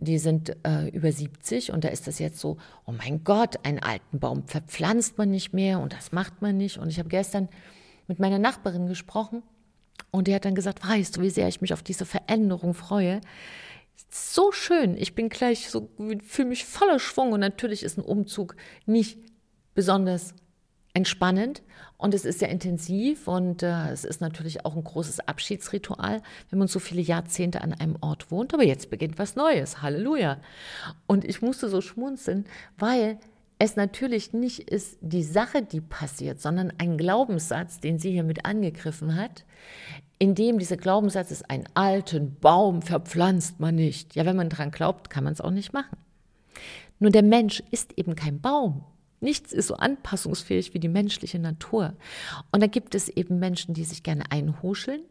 die 0.00 0.18
sind 0.18 0.56
äh, 0.66 0.88
über 0.88 1.12
70 1.12 1.72
und 1.72 1.84
da 1.84 1.88
ist 1.88 2.06
das 2.06 2.18
jetzt 2.18 2.40
so, 2.40 2.56
oh 2.86 2.92
mein 2.92 3.22
Gott, 3.22 3.64
einen 3.64 3.80
alten 3.80 4.18
Baum 4.18 4.46
verpflanzt 4.46 5.18
man 5.18 5.30
nicht 5.30 5.52
mehr 5.52 5.78
und 5.78 5.92
das 5.92 6.10
macht 6.12 6.40
man 6.40 6.56
nicht. 6.56 6.78
Und 6.78 6.88
ich 6.88 6.98
habe 6.98 7.10
gestern 7.10 7.48
mit 8.08 8.18
meiner 8.18 8.38
Nachbarin 8.38 8.86
gesprochen 8.86 9.42
und 10.10 10.26
die 10.26 10.34
hat 10.34 10.44
dann 10.44 10.54
gesagt, 10.54 10.86
weißt 10.86 11.16
du, 11.16 11.20
wie 11.20 11.30
sehr 11.30 11.48
ich 11.48 11.60
mich 11.60 11.74
auf 11.74 11.82
diese 11.82 12.06
Veränderung 12.06 12.72
freue. 12.72 13.20
So 14.08 14.52
schön, 14.52 14.96
ich 14.96 15.14
bin 15.14 15.28
gleich 15.28 15.68
so, 15.68 15.90
fühle 16.24 16.48
mich 16.48 16.64
voller 16.64 16.98
Schwung 16.98 17.32
und 17.32 17.40
natürlich 17.40 17.82
ist 17.82 17.98
ein 17.98 18.04
Umzug 18.04 18.56
nicht 18.86 19.18
besonders 19.74 20.34
entspannend 20.92 21.62
und 21.96 22.14
es 22.14 22.24
ist 22.24 22.38
sehr 22.38 22.48
intensiv 22.48 23.28
und 23.28 23.62
äh, 23.62 23.90
es 23.90 24.04
ist 24.04 24.20
natürlich 24.20 24.64
auch 24.64 24.74
ein 24.74 24.84
großes 24.84 25.20
Abschiedsritual, 25.20 26.22
wenn 26.48 26.58
man 26.58 26.68
so 26.68 26.78
viele 26.78 27.02
Jahrzehnte 27.02 27.60
an 27.60 27.72
einem 27.72 27.96
Ort 28.00 28.30
wohnt. 28.30 28.54
Aber 28.54 28.64
jetzt 28.64 28.90
beginnt 28.90 29.18
was 29.18 29.36
Neues. 29.36 29.82
Halleluja. 29.82 30.38
Und 31.06 31.24
ich 31.24 31.42
musste 31.42 31.68
so 31.68 31.80
schmunzeln, 31.80 32.46
weil 32.78 33.18
es 33.58 33.76
natürlich 33.76 34.32
nicht 34.32 34.70
ist 34.70 34.96
die 35.02 35.22
Sache, 35.22 35.62
die 35.62 35.82
passiert, 35.82 36.40
sondern 36.40 36.72
ein 36.78 36.96
Glaubenssatz, 36.96 37.78
den 37.78 37.98
sie 37.98 38.10
hier 38.10 38.24
mit 38.24 38.46
angegriffen 38.46 39.16
hat, 39.16 39.44
in 40.18 40.34
dem 40.34 40.58
dieser 40.58 40.78
Glaubenssatz 40.78 41.30
ist, 41.30 41.50
einen 41.50 41.68
alten 41.74 42.36
Baum 42.40 42.80
verpflanzt 42.80 43.60
man 43.60 43.74
nicht. 43.74 44.14
Ja, 44.14 44.24
wenn 44.24 44.36
man 44.36 44.48
dran 44.48 44.70
glaubt, 44.70 45.10
kann 45.10 45.24
man 45.24 45.34
es 45.34 45.42
auch 45.42 45.50
nicht 45.50 45.74
machen. 45.74 45.98
Nur 46.98 47.10
der 47.10 47.22
Mensch 47.22 47.62
ist 47.70 47.96
eben 47.98 48.14
kein 48.14 48.40
Baum. 48.40 48.84
Nichts 49.20 49.52
ist 49.52 49.68
so 49.68 49.74
anpassungsfähig 49.74 50.74
wie 50.74 50.78
die 50.78 50.88
menschliche 50.88 51.38
Natur. 51.38 51.94
Und 52.52 52.62
da 52.62 52.66
gibt 52.66 52.94
es 52.94 53.08
eben 53.08 53.38
Menschen, 53.38 53.74
die 53.74 53.84
sich 53.84 54.02
gerne 54.02 54.24
einhuscheln 54.30 55.02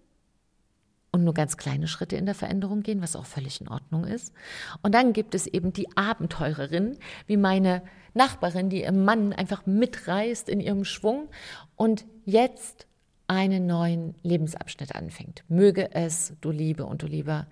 und 1.11 1.23
nur 1.23 1.33
ganz 1.33 1.57
kleine 1.57 1.87
Schritte 1.87 2.15
in 2.15 2.25
der 2.25 2.35
Veränderung 2.35 2.81
gehen, 2.81 3.01
was 3.01 3.15
auch 3.15 3.25
völlig 3.25 3.61
in 3.61 3.67
Ordnung 3.67 4.03
ist. 4.05 4.33
Und 4.81 4.93
dann 4.93 5.13
gibt 5.13 5.35
es 5.35 5.47
eben 5.47 5.73
die 5.73 5.95
Abenteurerin, 5.95 6.97
wie 7.27 7.37
meine 7.37 7.81
Nachbarin, 8.13 8.69
die 8.69 8.81
ihren 8.81 9.03
Mann 9.03 9.33
einfach 9.33 9.65
mitreißt 9.65 10.49
in 10.49 10.59
ihrem 10.59 10.85
Schwung 10.85 11.29
und 11.75 12.05
jetzt 12.25 12.87
einen 13.27 13.67
neuen 13.67 14.15
Lebensabschnitt 14.23 14.95
anfängt. 14.95 15.43
Möge 15.47 15.93
es, 15.93 16.33
du 16.41 16.49
Liebe 16.49 16.85
und 16.85 17.03
du 17.03 17.07
Lieber, 17.07 17.45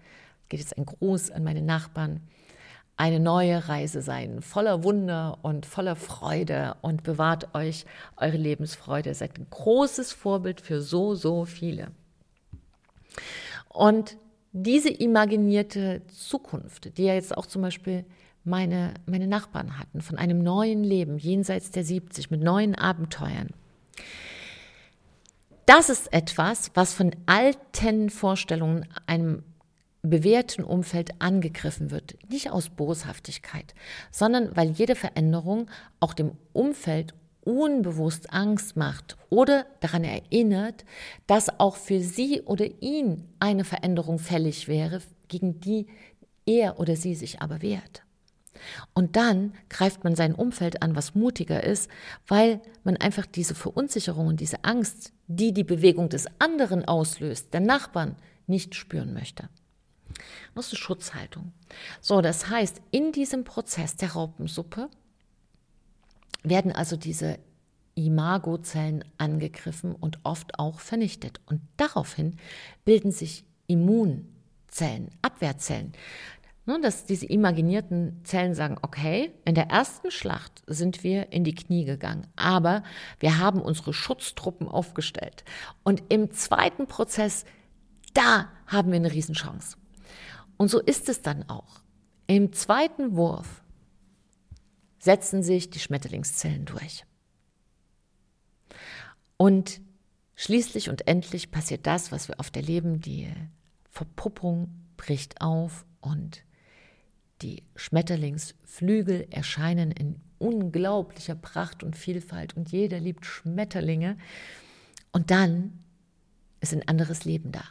geht 0.49 0.59
jetzt 0.59 0.77
ein 0.77 0.85
Gruß 0.85 1.29
an 1.31 1.43
meine 1.43 1.61
Nachbarn, 1.61 2.21
eine 2.97 3.19
neue 3.19 3.69
Reise 3.69 4.01
sein, 4.01 4.41
voller 4.41 4.83
Wunder 4.83 5.37
und 5.43 5.67
voller 5.67 5.95
Freude 5.95 6.75
und 6.81 7.03
bewahrt 7.03 7.53
euch 7.53 7.85
eure 8.17 8.37
Lebensfreude. 8.37 9.13
Seid 9.13 9.37
ein 9.37 9.47
großes 9.51 10.11
Vorbild 10.11 10.59
für 10.59 10.81
so, 10.81 11.13
so 11.13 11.45
viele. 11.45 11.91
Und 13.69 14.17
diese 14.51 14.89
imaginierte 14.89 16.01
Zukunft, 16.07 16.97
die 16.97 17.05
ja 17.05 17.13
jetzt 17.13 17.37
auch 17.37 17.45
zum 17.45 17.61
Beispiel 17.61 18.03
meine, 18.43 18.95
meine 19.05 19.27
Nachbarn 19.27 19.77
hatten, 19.77 20.01
von 20.01 20.17
einem 20.17 20.39
neuen 20.39 20.83
Leben 20.83 21.19
jenseits 21.19 21.69
der 21.69 21.83
70 21.83 22.31
mit 22.31 22.41
neuen 22.41 22.73
Abenteuern, 22.73 23.49
das 25.67 25.89
ist 25.89 26.11
etwas, 26.13 26.71
was 26.73 26.93
von 26.93 27.11
alten 27.25 28.09
Vorstellungen 28.09 28.87
einem 29.05 29.43
bewährten 30.07 30.63
Umfeld 30.63 31.11
angegriffen 31.19 31.91
wird. 31.91 32.17
Nicht 32.29 32.51
aus 32.51 32.69
Boshaftigkeit, 32.69 33.73
sondern 34.11 34.55
weil 34.55 34.71
jede 34.71 34.95
Veränderung 34.95 35.69
auch 35.99 36.13
dem 36.13 36.31
Umfeld 36.53 37.13
unbewusst 37.41 38.33
Angst 38.33 38.75
macht 38.75 39.15
oder 39.29 39.65
daran 39.79 40.03
erinnert, 40.03 40.83
dass 41.27 41.59
auch 41.59 41.77
für 41.77 42.01
sie 42.01 42.41
oder 42.41 42.65
ihn 42.81 43.23
eine 43.39 43.63
Veränderung 43.63 44.19
fällig 44.19 44.67
wäre, 44.67 45.01
gegen 45.29 45.61
die 45.61 45.87
er 46.45 46.79
oder 46.79 46.95
sie 46.95 47.15
sich 47.15 47.41
aber 47.41 47.61
wehrt. 47.61 48.03
Und 48.93 49.15
dann 49.15 49.53
greift 49.69 50.03
man 50.03 50.15
sein 50.15 50.33
Umfeld 50.33 50.81
an, 50.81 50.95
was 50.95 51.15
mutiger 51.15 51.63
ist, 51.63 51.89
weil 52.27 52.59
man 52.83 52.97
einfach 52.97 53.25
diese 53.25 53.55
Verunsicherung 53.55 54.27
und 54.27 54.39
diese 54.39 54.63
Angst, 54.63 55.13
die 55.27 55.53
die 55.53 55.63
Bewegung 55.63 56.09
des 56.09 56.25
anderen 56.39 56.85
auslöst, 56.85 57.53
der 57.53 57.61
Nachbarn, 57.61 58.15
nicht 58.47 58.75
spüren 58.75 59.13
möchte. 59.13 59.49
Das 60.55 60.71
ist 60.71 60.79
Schutzhaltung. 60.79 61.53
So, 62.01 62.21
das 62.21 62.49
heißt, 62.49 62.81
in 62.91 63.11
diesem 63.11 63.43
Prozess 63.43 63.95
der 63.95 64.13
Raupensuppe 64.13 64.89
werden 66.43 66.71
also 66.71 66.95
diese 66.95 67.39
Imagozellen 67.95 69.03
angegriffen 69.17 69.95
und 69.95 70.19
oft 70.23 70.59
auch 70.59 70.79
vernichtet. 70.79 71.41
Und 71.47 71.61
daraufhin 71.77 72.37
bilden 72.85 73.11
sich 73.11 73.43
Immunzellen, 73.65 75.09
Abwehrzellen. 75.21 75.93
Nun, 76.67 76.81
dass 76.81 77.05
diese 77.05 77.25
imaginierten 77.25 78.19
Zellen 78.23 78.53
sagen, 78.53 78.77
okay, 78.81 79.31
in 79.45 79.55
der 79.55 79.69
ersten 79.69 80.11
Schlacht 80.11 80.63
sind 80.67 81.01
wir 81.01 81.31
in 81.31 81.45
die 81.45 81.55
Knie 81.55 81.85
gegangen, 81.85 82.27
aber 82.35 82.83
wir 83.19 83.39
haben 83.39 83.61
unsere 83.61 83.93
Schutztruppen 83.93 84.67
aufgestellt. 84.67 85.45
Und 85.83 86.03
im 86.09 86.31
zweiten 86.31 86.85
Prozess, 86.85 87.45
da 88.13 88.49
haben 88.67 88.91
wir 88.91 88.97
eine 88.97 89.13
Riesenchance. 89.13 89.77
Und 90.57 90.69
so 90.69 90.79
ist 90.79 91.07
es 91.09 91.21
dann 91.21 91.47
auch. 91.49 91.81
Im 92.25 92.51
zweiten 92.51 93.15
Wurf 93.15 93.63
setzen 94.99 95.43
sich 95.43 95.69
die 95.69 95.79
Schmetterlingszellen 95.79 96.65
durch. 96.65 97.05
Und 99.37 99.79
schließlich 100.35 100.89
und 100.89 101.07
endlich 101.07 101.51
passiert 101.51 101.85
das, 101.85 102.11
was 102.11 102.27
wir 102.27 102.39
oft 102.39 102.55
erleben, 102.57 102.99
die 102.99 103.31
Verpuppung 103.89 104.69
bricht 104.97 105.41
auf 105.41 105.85
und 106.01 106.43
die 107.41 107.63
Schmetterlingsflügel 107.75 109.27
erscheinen 109.29 109.91
in 109.91 110.19
unglaublicher 110.39 111.35
Pracht 111.35 111.83
und 111.83 111.95
Vielfalt 111.95 112.57
und 112.57 112.71
jeder 112.71 112.99
liebt 112.99 113.25
Schmetterlinge. 113.25 114.17
Und 115.11 115.31
dann 115.31 115.83
ist 116.59 116.73
ein 116.73 116.87
anderes 116.87 117.25
Leben 117.25 117.51
da. 117.51 117.63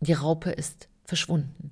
Die 0.00 0.12
Raupe 0.12 0.50
ist 0.50 0.88
verschwunden. 1.04 1.70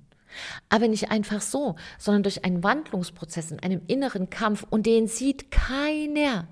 Aber 0.69 0.87
nicht 0.87 1.11
einfach 1.11 1.41
so, 1.41 1.75
sondern 1.97 2.23
durch 2.23 2.43
einen 2.43 2.63
Wandlungsprozess 2.63 3.51
in 3.51 3.59
einem 3.59 3.81
inneren 3.87 4.29
Kampf 4.29 4.65
und 4.69 4.85
den 4.85 5.07
sieht 5.07 5.51
keiner. 5.51 6.47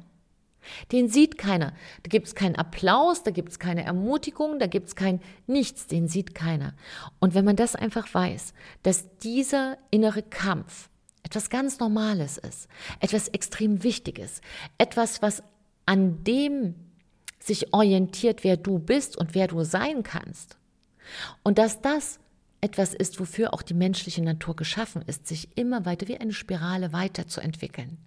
Den 0.91 1.09
sieht 1.09 1.37
keiner. 1.37 1.73
Da 2.03 2.09
gibt 2.09 2.27
es 2.27 2.35
keinen 2.35 2.55
Applaus, 2.55 3.23
da 3.23 3.31
gibt 3.31 3.49
es 3.49 3.59
keine 3.59 3.83
Ermutigung, 3.83 4.59
da 4.59 4.67
gibt 4.67 4.87
es 4.87 4.95
kein 4.95 5.19
Nichts, 5.45 5.87
den 5.87 6.07
sieht 6.07 6.33
keiner. 6.33 6.73
Und 7.19 7.33
wenn 7.33 7.45
man 7.45 7.57
das 7.57 7.75
einfach 7.75 8.13
weiß, 8.13 8.53
dass 8.81 9.17
dieser 9.17 9.77
innere 9.91 10.23
Kampf 10.23 10.89
etwas 11.23 11.49
ganz 11.49 11.79
Normales 11.79 12.37
ist, 12.37 12.67
etwas 12.99 13.27
extrem 13.29 13.83
Wichtiges, 13.83 14.41
etwas, 14.77 15.21
was 15.21 15.43
an 15.85 16.23
dem 16.23 16.75
sich 17.39 17.73
orientiert, 17.73 18.43
wer 18.43 18.55
du 18.55 18.79
bist 18.79 19.17
und 19.17 19.35
wer 19.35 19.47
du 19.47 19.63
sein 19.63 20.03
kannst. 20.03 20.57
Und 21.43 21.57
dass 21.57 21.81
das 21.81 22.19
etwas 22.63 22.93
ist, 22.93 23.19
wofür 23.19 23.53
auch 23.53 23.61
die 23.61 23.73
menschliche 23.73 24.23
Natur 24.23 24.55
geschaffen 24.55 25.01
ist, 25.05 25.27
sich 25.27 25.57
immer 25.57 25.85
weiter 25.85 26.07
wie 26.07 26.17
eine 26.17 26.31
Spirale 26.31 26.93
weiterzuentwickeln. 26.93 27.97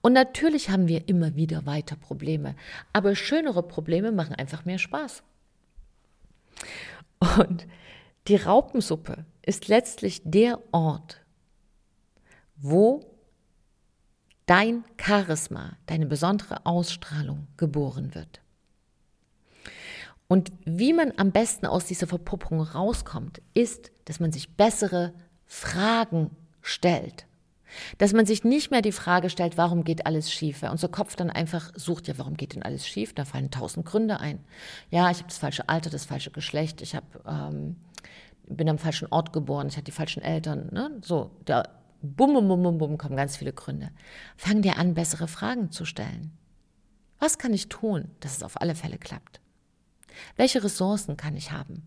Und 0.00 0.14
natürlich 0.14 0.70
haben 0.70 0.88
wir 0.88 1.08
immer 1.08 1.34
wieder 1.36 1.66
weiter 1.66 1.96
Probleme, 1.96 2.54
aber 2.94 3.14
schönere 3.14 3.62
Probleme 3.62 4.10
machen 4.10 4.34
einfach 4.34 4.64
mehr 4.64 4.78
Spaß. 4.78 5.22
Und 7.38 7.66
die 8.28 8.36
Raupensuppe 8.36 9.26
ist 9.42 9.68
letztlich 9.68 10.22
der 10.24 10.60
Ort, 10.72 11.20
wo 12.56 13.04
dein 14.46 14.84
Charisma, 15.00 15.76
deine 15.86 16.06
besondere 16.06 16.64
Ausstrahlung 16.66 17.46
geboren 17.56 18.14
wird. 18.14 18.41
Und 20.32 20.50
wie 20.64 20.94
man 20.94 21.12
am 21.18 21.30
besten 21.30 21.66
aus 21.66 21.84
dieser 21.84 22.06
Verpuppung 22.06 22.62
rauskommt, 22.62 23.42
ist, 23.52 23.92
dass 24.06 24.18
man 24.18 24.32
sich 24.32 24.56
bessere 24.56 25.12
Fragen 25.44 26.30
stellt. 26.62 27.26
Dass 27.98 28.14
man 28.14 28.24
sich 28.24 28.42
nicht 28.42 28.70
mehr 28.70 28.80
die 28.80 28.92
Frage 28.92 29.28
stellt, 29.28 29.58
warum 29.58 29.84
geht 29.84 30.06
alles 30.06 30.32
schief? 30.32 30.62
Weil 30.62 30.70
unser 30.70 30.88
Kopf 30.88 31.16
dann 31.16 31.28
einfach 31.28 31.72
sucht, 31.74 32.08
ja, 32.08 32.16
warum 32.16 32.38
geht 32.38 32.54
denn 32.54 32.62
alles 32.62 32.88
schief? 32.88 33.12
Da 33.12 33.26
fallen 33.26 33.50
tausend 33.50 33.84
Gründe 33.84 34.20
ein. 34.20 34.42
Ja, 34.88 35.10
ich 35.10 35.18
habe 35.18 35.28
das 35.28 35.36
falsche 35.36 35.68
Alter, 35.68 35.90
das 35.90 36.06
falsche 36.06 36.30
Geschlecht, 36.30 36.80
ich 36.80 36.94
hab, 36.94 37.04
ähm, 37.28 37.76
bin 38.46 38.70
am 38.70 38.78
falschen 38.78 39.08
Ort 39.10 39.34
geboren, 39.34 39.68
ich 39.68 39.74
hatte 39.74 39.84
die 39.84 39.92
falschen 39.92 40.22
Eltern. 40.22 40.70
Ne? 40.72 40.92
So, 41.02 41.30
da 41.44 41.68
bum, 42.00 42.32
bum, 42.32 42.48
bum, 42.48 42.62
bum, 42.62 42.78
bum, 42.78 42.96
kommen 42.96 43.16
ganz 43.16 43.36
viele 43.36 43.52
Gründe. 43.52 43.90
Fang 44.38 44.62
dir 44.62 44.78
an, 44.78 44.94
bessere 44.94 45.28
Fragen 45.28 45.70
zu 45.72 45.84
stellen. 45.84 46.32
Was 47.18 47.36
kann 47.36 47.52
ich 47.52 47.68
tun, 47.68 48.10
dass 48.20 48.38
es 48.38 48.42
auf 48.42 48.58
alle 48.62 48.74
Fälle 48.74 48.96
klappt? 48.96 49.41
Welche 50.36 50.62
Ressourcen 50.62 51.16
kann 51.16 51.36
ich 51.36 51.52
haben? 51.52 51.82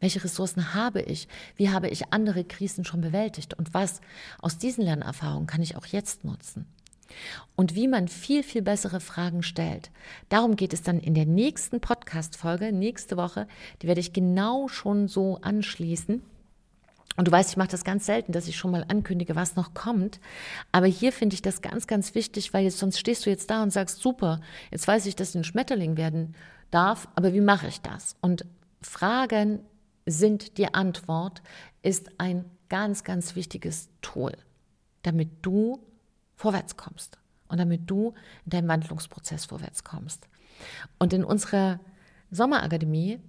Welche 0.00 0.22
Ressourcen 0.22 0.74
habe 0.74 1.00
ich? 1.00 1.26
Wie 1.56 1.70
habe 1.70 1.88
ich 1.88 2.12
andere 2.12 2.44
Krisen 2.44 2.84
schon 2.84 3.00
bewältigt? 3.00 3.54
Und 3.54 3.72
was 3.72 4.00
aus 4.38 4.58
diesen 4.58 4.84
Lernerfahrungen 4.84 5.46
kann 5.46 5.62
ich 5.62 5.76
auch 5.76 5.86
jetzt 5.86 6.24
nutzen? 6.24 6.66
Und 7.54 7.74
wie 7.74 7.88
man 7.88 8.08
viel, 8.08 8.42
viel 8.42 8.62
bessere 8.62 9.00
Fragen 9.00 9.42
stellt. 9.42 9.90
Darum 10.28 10.56
geht 10.56 10.72
es 10.72 10.82
dann 10.82 10.98
in 10.98 11.14
der 11.14 11.24
nächsten 11.24 11.80
Podcast-Folge, 11.80 12.72
nächste 12.72 13.16
Woche. 13.16 13.46
Die 13.80 13.86
werde 13.86 14.00
ich 14.00 14.12
genau 14.12 14.68
schon 14.68 15.08
so 15.08 15.38
anschließen. 15.40 16.22
Und 17.16 17.28
du 17.28 17.32
weißt, 17.32 17.50
ich 17.50 17.56
mache 17.56 17.68
das 17.68 17.84
ganz 17.84 18.04
selten, 18.04 18.32
dass 18.32 18.48
ich 18.48 18.56
schon 18.56 18.72
mal 18.72 18.84
ankündige, 18.88 19.36
was 19.36 19.56
noch 19.56 19.72
kommt. 19.72 20.20
Aber 20.72 20.86
hier 20.86 21.12
finde 21.12 21.34
ich 21.34 21.40
das 21.40 21.62
ganz, 21.62 21.86
ganz 21.86 22.14
wichtig, 22.14 22.52
weil 22.52 22.64
jetzt, 22.64 22.78
sonst 22.78 22.98
stehst 22.98 23.24
du 23.24 23.30
jetzt 23.30 23.48
da 23.48 23.62
und 23.62 23.72
sagst, 23.72 24.00
super, 24.00 24.40
jetzt 24.70 24.86
weiß 24.86 25.06
ich, 25.06 25.16
dass 25.16 25.30
ich 25.30 25.36
ein 25.36 25.44
Schmetterling 25.44 25.96
werden 25.96 26.34
darf, 26.70 27.08
aber 27.14 27.32
wie 27.32 27.40
mache 27.40 27.68
ich 27.68 27.80
das? 27.80 28.16
Und 28.20 28.44
Fragen 28.80 29.60
sind 30.06 30.58
die 30.58 30.72
Antwort, 30.72 31.42
ist 31.82 32.10
ein 32.18 32.44
ganz, 32.68 33.04
ganz 33.04 33.34
wichtiges 33.34 33.88
Tool, 34.02 34.32
damit 35.02 35.28
du 35.42 35.80
vorwärts 36.36 36.76
kommst 36.76 37.18
und 37.48 37.58
damit 37.58 37.82
du 37.90 38.14
in 38.44 38.50
deinem 38.50 38.68
Wandlungsprozess 38.68 39.46
vorwärts 39.46 39.84
kommst. 39.84 40.28
Und 40.98 41.12
in 41.12 41.24
unserer 41.24 41.80
Sommerakademie 42.30 43.20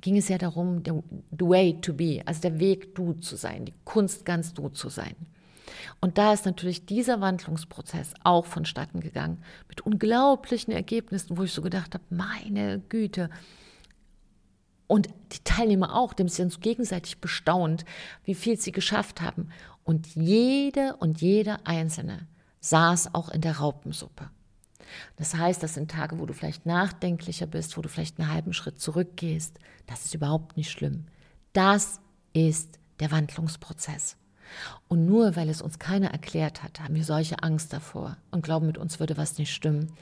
ging 0.00 0.16
es 0.16 0.28
ja 0.28 0.38
darum, 0.38 0.82
the 0.84 1.44
way 1.44 1.80
to 1.80 1.94
be, 1.94 2.22
also 2.26 2.40
der 2.42 2.58
Weg 2.58 2.94
du 2.94 3.14
zu 3.14 3.36
sein, 3.36 3.64
die 3.64 3.74
Kunst 3.84 4.24
ganz 4.24 4.52
du 4.54 4.68
zu 4.68 4.88
sein. 4.88 5.16
Und 6.00 6.18
da 6.18 6.32
ist 6.32 6.46
natürlich 6.46 6.86
dieser 6.86 7.20
Wandlungsprozess 7.20 8.14
auch 8.22 8.46
vonstatten 8.46 9.00
gegangen 9.00 9.42
mit 9.68 9.80
unglaublichen 9.80 10.72
Ergebnissen, 10.72 11.36
wo 11.36 11.42
ich 11.44 11.52
so 11.52 11.62
gedacht 11.62 11.94
habe, 11.94 12.04
meine 12.10 12.80
Güte. 12.88 13.30
Und 14.86 15.08
die 15.32 15.42
Teilnehmer 15.44 15.96
auch, 15.96 16.12
dem 16.12 16.28
sie 16.28 16.42
uns 16.42 16.60
gegenseitig 16.60 17.20
bestaunt, 17.20 17.84
wie 18.24 18.34
viel 18.34 18.58
sie 18.58 18.72
geschafft 18.72 19.20
haben. 19.20 19.48
Und 19.82 20.14
jede 20.14 20.96
und 20.96 21.20
jeder 21.20 21.66
Einzelne 21.66 22.26
saß 22.60 23.14
auch 23.14 23.28
in 23.30 23.40
der 23.40 23.58
Raupensuppe. 23.58 24.30
Das 25.16 25.34
heißt, 25.34 25.62
das 25.62 25.74
sind 25.74 25.90
Tage, 25.90 26.18
wo 26.18 26.26
du 26.26 26.34
vielleicht 26.34 26.66
nachdenklicher 26.66 27.46
bist, 27.46 27.76
wo 27.76 27.82
du 27.82 27.88
vielleicht 27.88 28.18
einen 28.18 28.30
halben 28.30 28.52
Schritt 28.52 28.80
zurückgehst. 28.80 29.58
Das 29.86 30.04
ist 30.04 30.14
überhaupt 30.14 30.56
nicht 30.56 30.70
schlimm. 30.70 31.06
Das 31.52 32.00
ist 32.32 32.78
der 33.00 33.10
Wandlungsprozess. 33.10 34.16
Und 34.88 35.06
nur 35.06 35.36
weil 35.36 35.48
es 35.48 35.62
uns 35.62 35.78
keiner 35.78 36.10
erklärt 36.10 36.62
hat, 36.62 36.80
haben 36.80 36.94
wir 36.94 37.04
solche 37.04 37.42
Angst 37.42 37.72
davor 37.72 38.16
und 38.30 38.42
glauben, 38.42 38.66
mit 38.66 38.78
uns 38.78 39.00
würde 39.00 39.16
was 39.16 39.38
nicht 39.38 39.52
stimmen. 39.52 39.92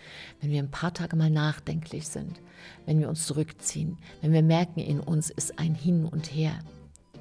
Wenn 0.40 0.50
wir 0.50 0.62
ein 0.62 0.70
paar 0.70 0.94
Tage 0.94 1.16
mal 1.16 1.30
nachdenklich 1.30 2.08
sind, 2.08 2.40
wenn 2.86 2.98
wir 2.98 3.08
uns 3.08 3.26
zurückziehen, 3.26 3.98
wenn 4.20 4.32
wir 4.32 4.42
merken, 4.42 4.80
in 4.80 5.00
uns 5.00 5.30
ist 5.30 5.58
ein 5.58 5.74
Hin 5.74 6.04
und 6.04 6.26
Her. 6.26 6.58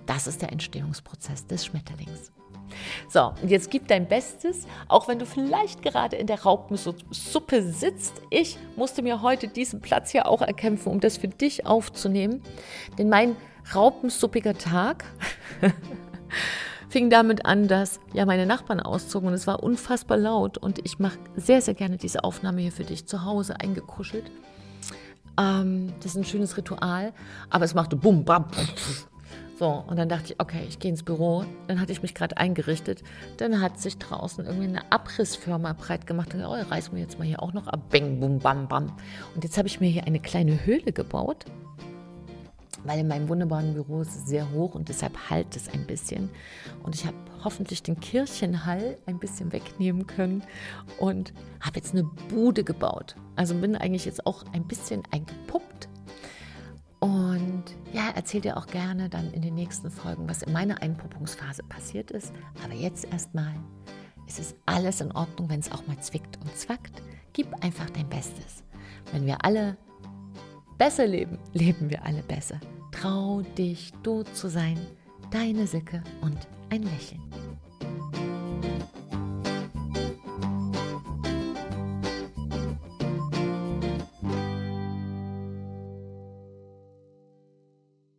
Das 0.05 0.27
ist 0.27 0.41
der 0.41 0.51
Entstehungsprozess 0.51 1.47
des 1.47 1.65
Schmetterlings. 1.65 2.31
So, 3.09 3.33
jetzt 3.45 3.69
gib 3.69 3.87
dein 3.87 4.07
Bestes, 4.07 4.65
auch 4.87 5.07
wenn 5.07 5.19
du 5.19 5.25
vielleicht 5.25 5.81
gerade 5.81 6.15
in 6.15 6.27
der 6.27 6.41
Raupensuppe 6.41 7.63
sitzt. 7.63 8.21
Ich 8.29 8.57
musste 8.75 9.01
mir 9.01 9.21
heute 9.21 9.47
diesen 9.47 9.81
Platz 9.81 10.11
hier 10.11 10.27
auch 10.27 10.41
erkämpfen, 10.41 10.91
um 10.91 10.99
das 10.99 11.17
für 11.17 11.27
dich 11.27 11.65
aufzunehmen. 11.65 12.41
Denn 12.97 13.09
mein 13.09 13.35
raupensuppiger 13.73 14.57
Tag 14.57 15.05
fing 16.91 17.09
damit 17.09 17.45
an, 17.45 17.69
dass 17.69 18.01
ja 18.13 18.25
meine 18.25 18.45
Nachbarn 18.45 18.81
auszogen 18.81 19.29
und 19.29 19.33
es 19.33 19.47
war 19.47 19.63
unfassbar 19.63 20.17
laut 20.17 20.57
und 20.57 20.85
ich 20.85 20.99
mache 20.99 21.17
sehr, 21.37 21.61
sehr 21.61 21.73
gerne 21.73 21.95
diese 21.95 22.25
Aufnahme 22.25 22.61
hier 22.61 22.73
für 22.73 22.83
dich 22.83 23.07
zu 23.07 23.23
Hause 23.23 23.59
eingekuschelt. 23.61 24.29
Ähm, 25.39 25.93
das 25.99 26.11
ist 26.11 26.17
ein 26.17 26.25
schönes 26.25 26.57
Ritual, 26.57 27.13
aber 27.49 27.63
es 27.63 27.73
machte 27.73 27.95
bum, 27.95 28.25
bam, 28.25 28.45
So, 29.57 29.85
und 29.87 29.97
dann 29.97 30.09
dachte 30.09 30.33
ich, 30.33 30.39
okay, 30.39 30.65
ich 30.67 30.79
gehe 30.79 30.89
ins 30.89 31.03
Büro. 31.03 31.45
Dann 31.67 31.79
hatte 31.79 31.91
ich 31.91 32.01
mich 32.01 32.15
gerade 32.15 32.35
eingerichtet. 32.35 33.03
Dann 33.37 33.61
hat 33.61 33.79
sich 33.79 33.99
draußen 33.99 34.43
irgendwie 34.43 34.67
eine 34.67 34.91
Abrissfirma 34.91 35.73
breit 35.73 36.07
gemacht. 36.07 36.33
Und, 36.33 36.43
oh, 36.43 36.55
reißen 36.71 36.95
wir 36.95 37.01
jetzt 37.03 37.19
mal 37.19 37.25
hier 37.25 37.43
auch 37.43 37.53
noch 37.53 37.67
ab. 37.67 37.91
Bing, 37.91 38.19
bum, 38.19 38.39
bam, 38.39 38.67
bam. 38.67 38.87
Und 39.35 39.43
jetzt 39.43 39.59
habe 39.59 39.67
ich 39.67 39.79
mir 39.79 39.87
hier 39.87 40.07
eine 40.07 40.19
kleine 40.19 40.65
Höhle 40.65 40.91
gebaut 40.91 41.45
weil 42.83 42.99
in 42.99 43.07
meinem 43.07 43.29
wunderbaren 43.29 43.73
Büro 43.73 44.01
ist 44.01 44.15
es 44.15 44.25
sehr 44.25 44.51
hoch 44.51 44.75
und 44.75 44.89
deshalb 44.89 45.29
halt 45.29 45.55
es 45.55 45.69
ein 45.69 45.85
bisschen. 45.85 46.29
Und 46.83 46.95
ich 46.95 47.05
habe 47.05 47.17
hoffentlich 47.43 47.83
den 47.83 47.99
Kirchenhall 47.99 48.97
ein 49.05 49.19
bisschen 49.19 49.51
wegnehmen 49.51 50.07
können 50.07 50.43
und 50.99 51.33
habe 51.59 51.77
jetzt 51.77 51.93
eine 51.93 52.03
Bude 52.03 52.63
gebaut. 52.63 53.15
Also 53.35 53.55
bin 53.55 53.75
eigentlich 53.75 54.05
jetzt 54.05 54.25
auch 54.25 54.43
ein 54.53 54.67
bisschen 54.67 55.03
eingepuppt. 55.11 55.89
Und 56.99 57.63
ja, 57.93 58.11
erzähl 58.13 58.41
dir 58.41 58.57
auch 58.57 58.67
gerne 58.67 59.09
dann 59.09 59.31
in 59.31 59.41
den 59.41 59.55
nächsten 59.55 59.89
Folgen, 59.89 60.29
was 60.29 60.43
in 60.43 60.53
meiner 60.53 60.81
Einpuppungsphase 60.83 61.63
passiert 61.63 62.11
ist. 62.11 62.31
Aber 62.63 62.75
jetzt 62.75 63.11
erstmal, 63.11 63.55
es 64.27 64.37
ist 64.37 64.55
alles 64.67 65.01
in 65.01 65.11
Ordnung, 65.11 65.49
wenn 65.49 65.59
es 65.59 65.71
auch 65.71 65.85
mal 65.87 65.97
zwickt 65.99 66.37
und 66.41 66.55
zwackt. 66.55 67.01
Gib 67.33 67.51
einfach 67.63 67.89
dein 67.89 68.07
Bestes. 68.07 68.63
Wenn 69.11 69.25
wir 69.25 69.43
alle 69.43 69.77
besser 70.81 71.05
leben, 71.05 71.37
leben 71.53 71.91
wir 71.91 72.03
alle 72.03 72.23
besser. 72.23 72.59
Trau 72.91 73.43
dich, 73.55 73.93
du 74.01 74.23
zu 74.23 74.49
sein, 74.49 74.79
deine 75.29 75.67
Sicke 75.67 76.03
und 76.21 76.39
ein 76.71 76.81
Lächeln. 76.81 77.21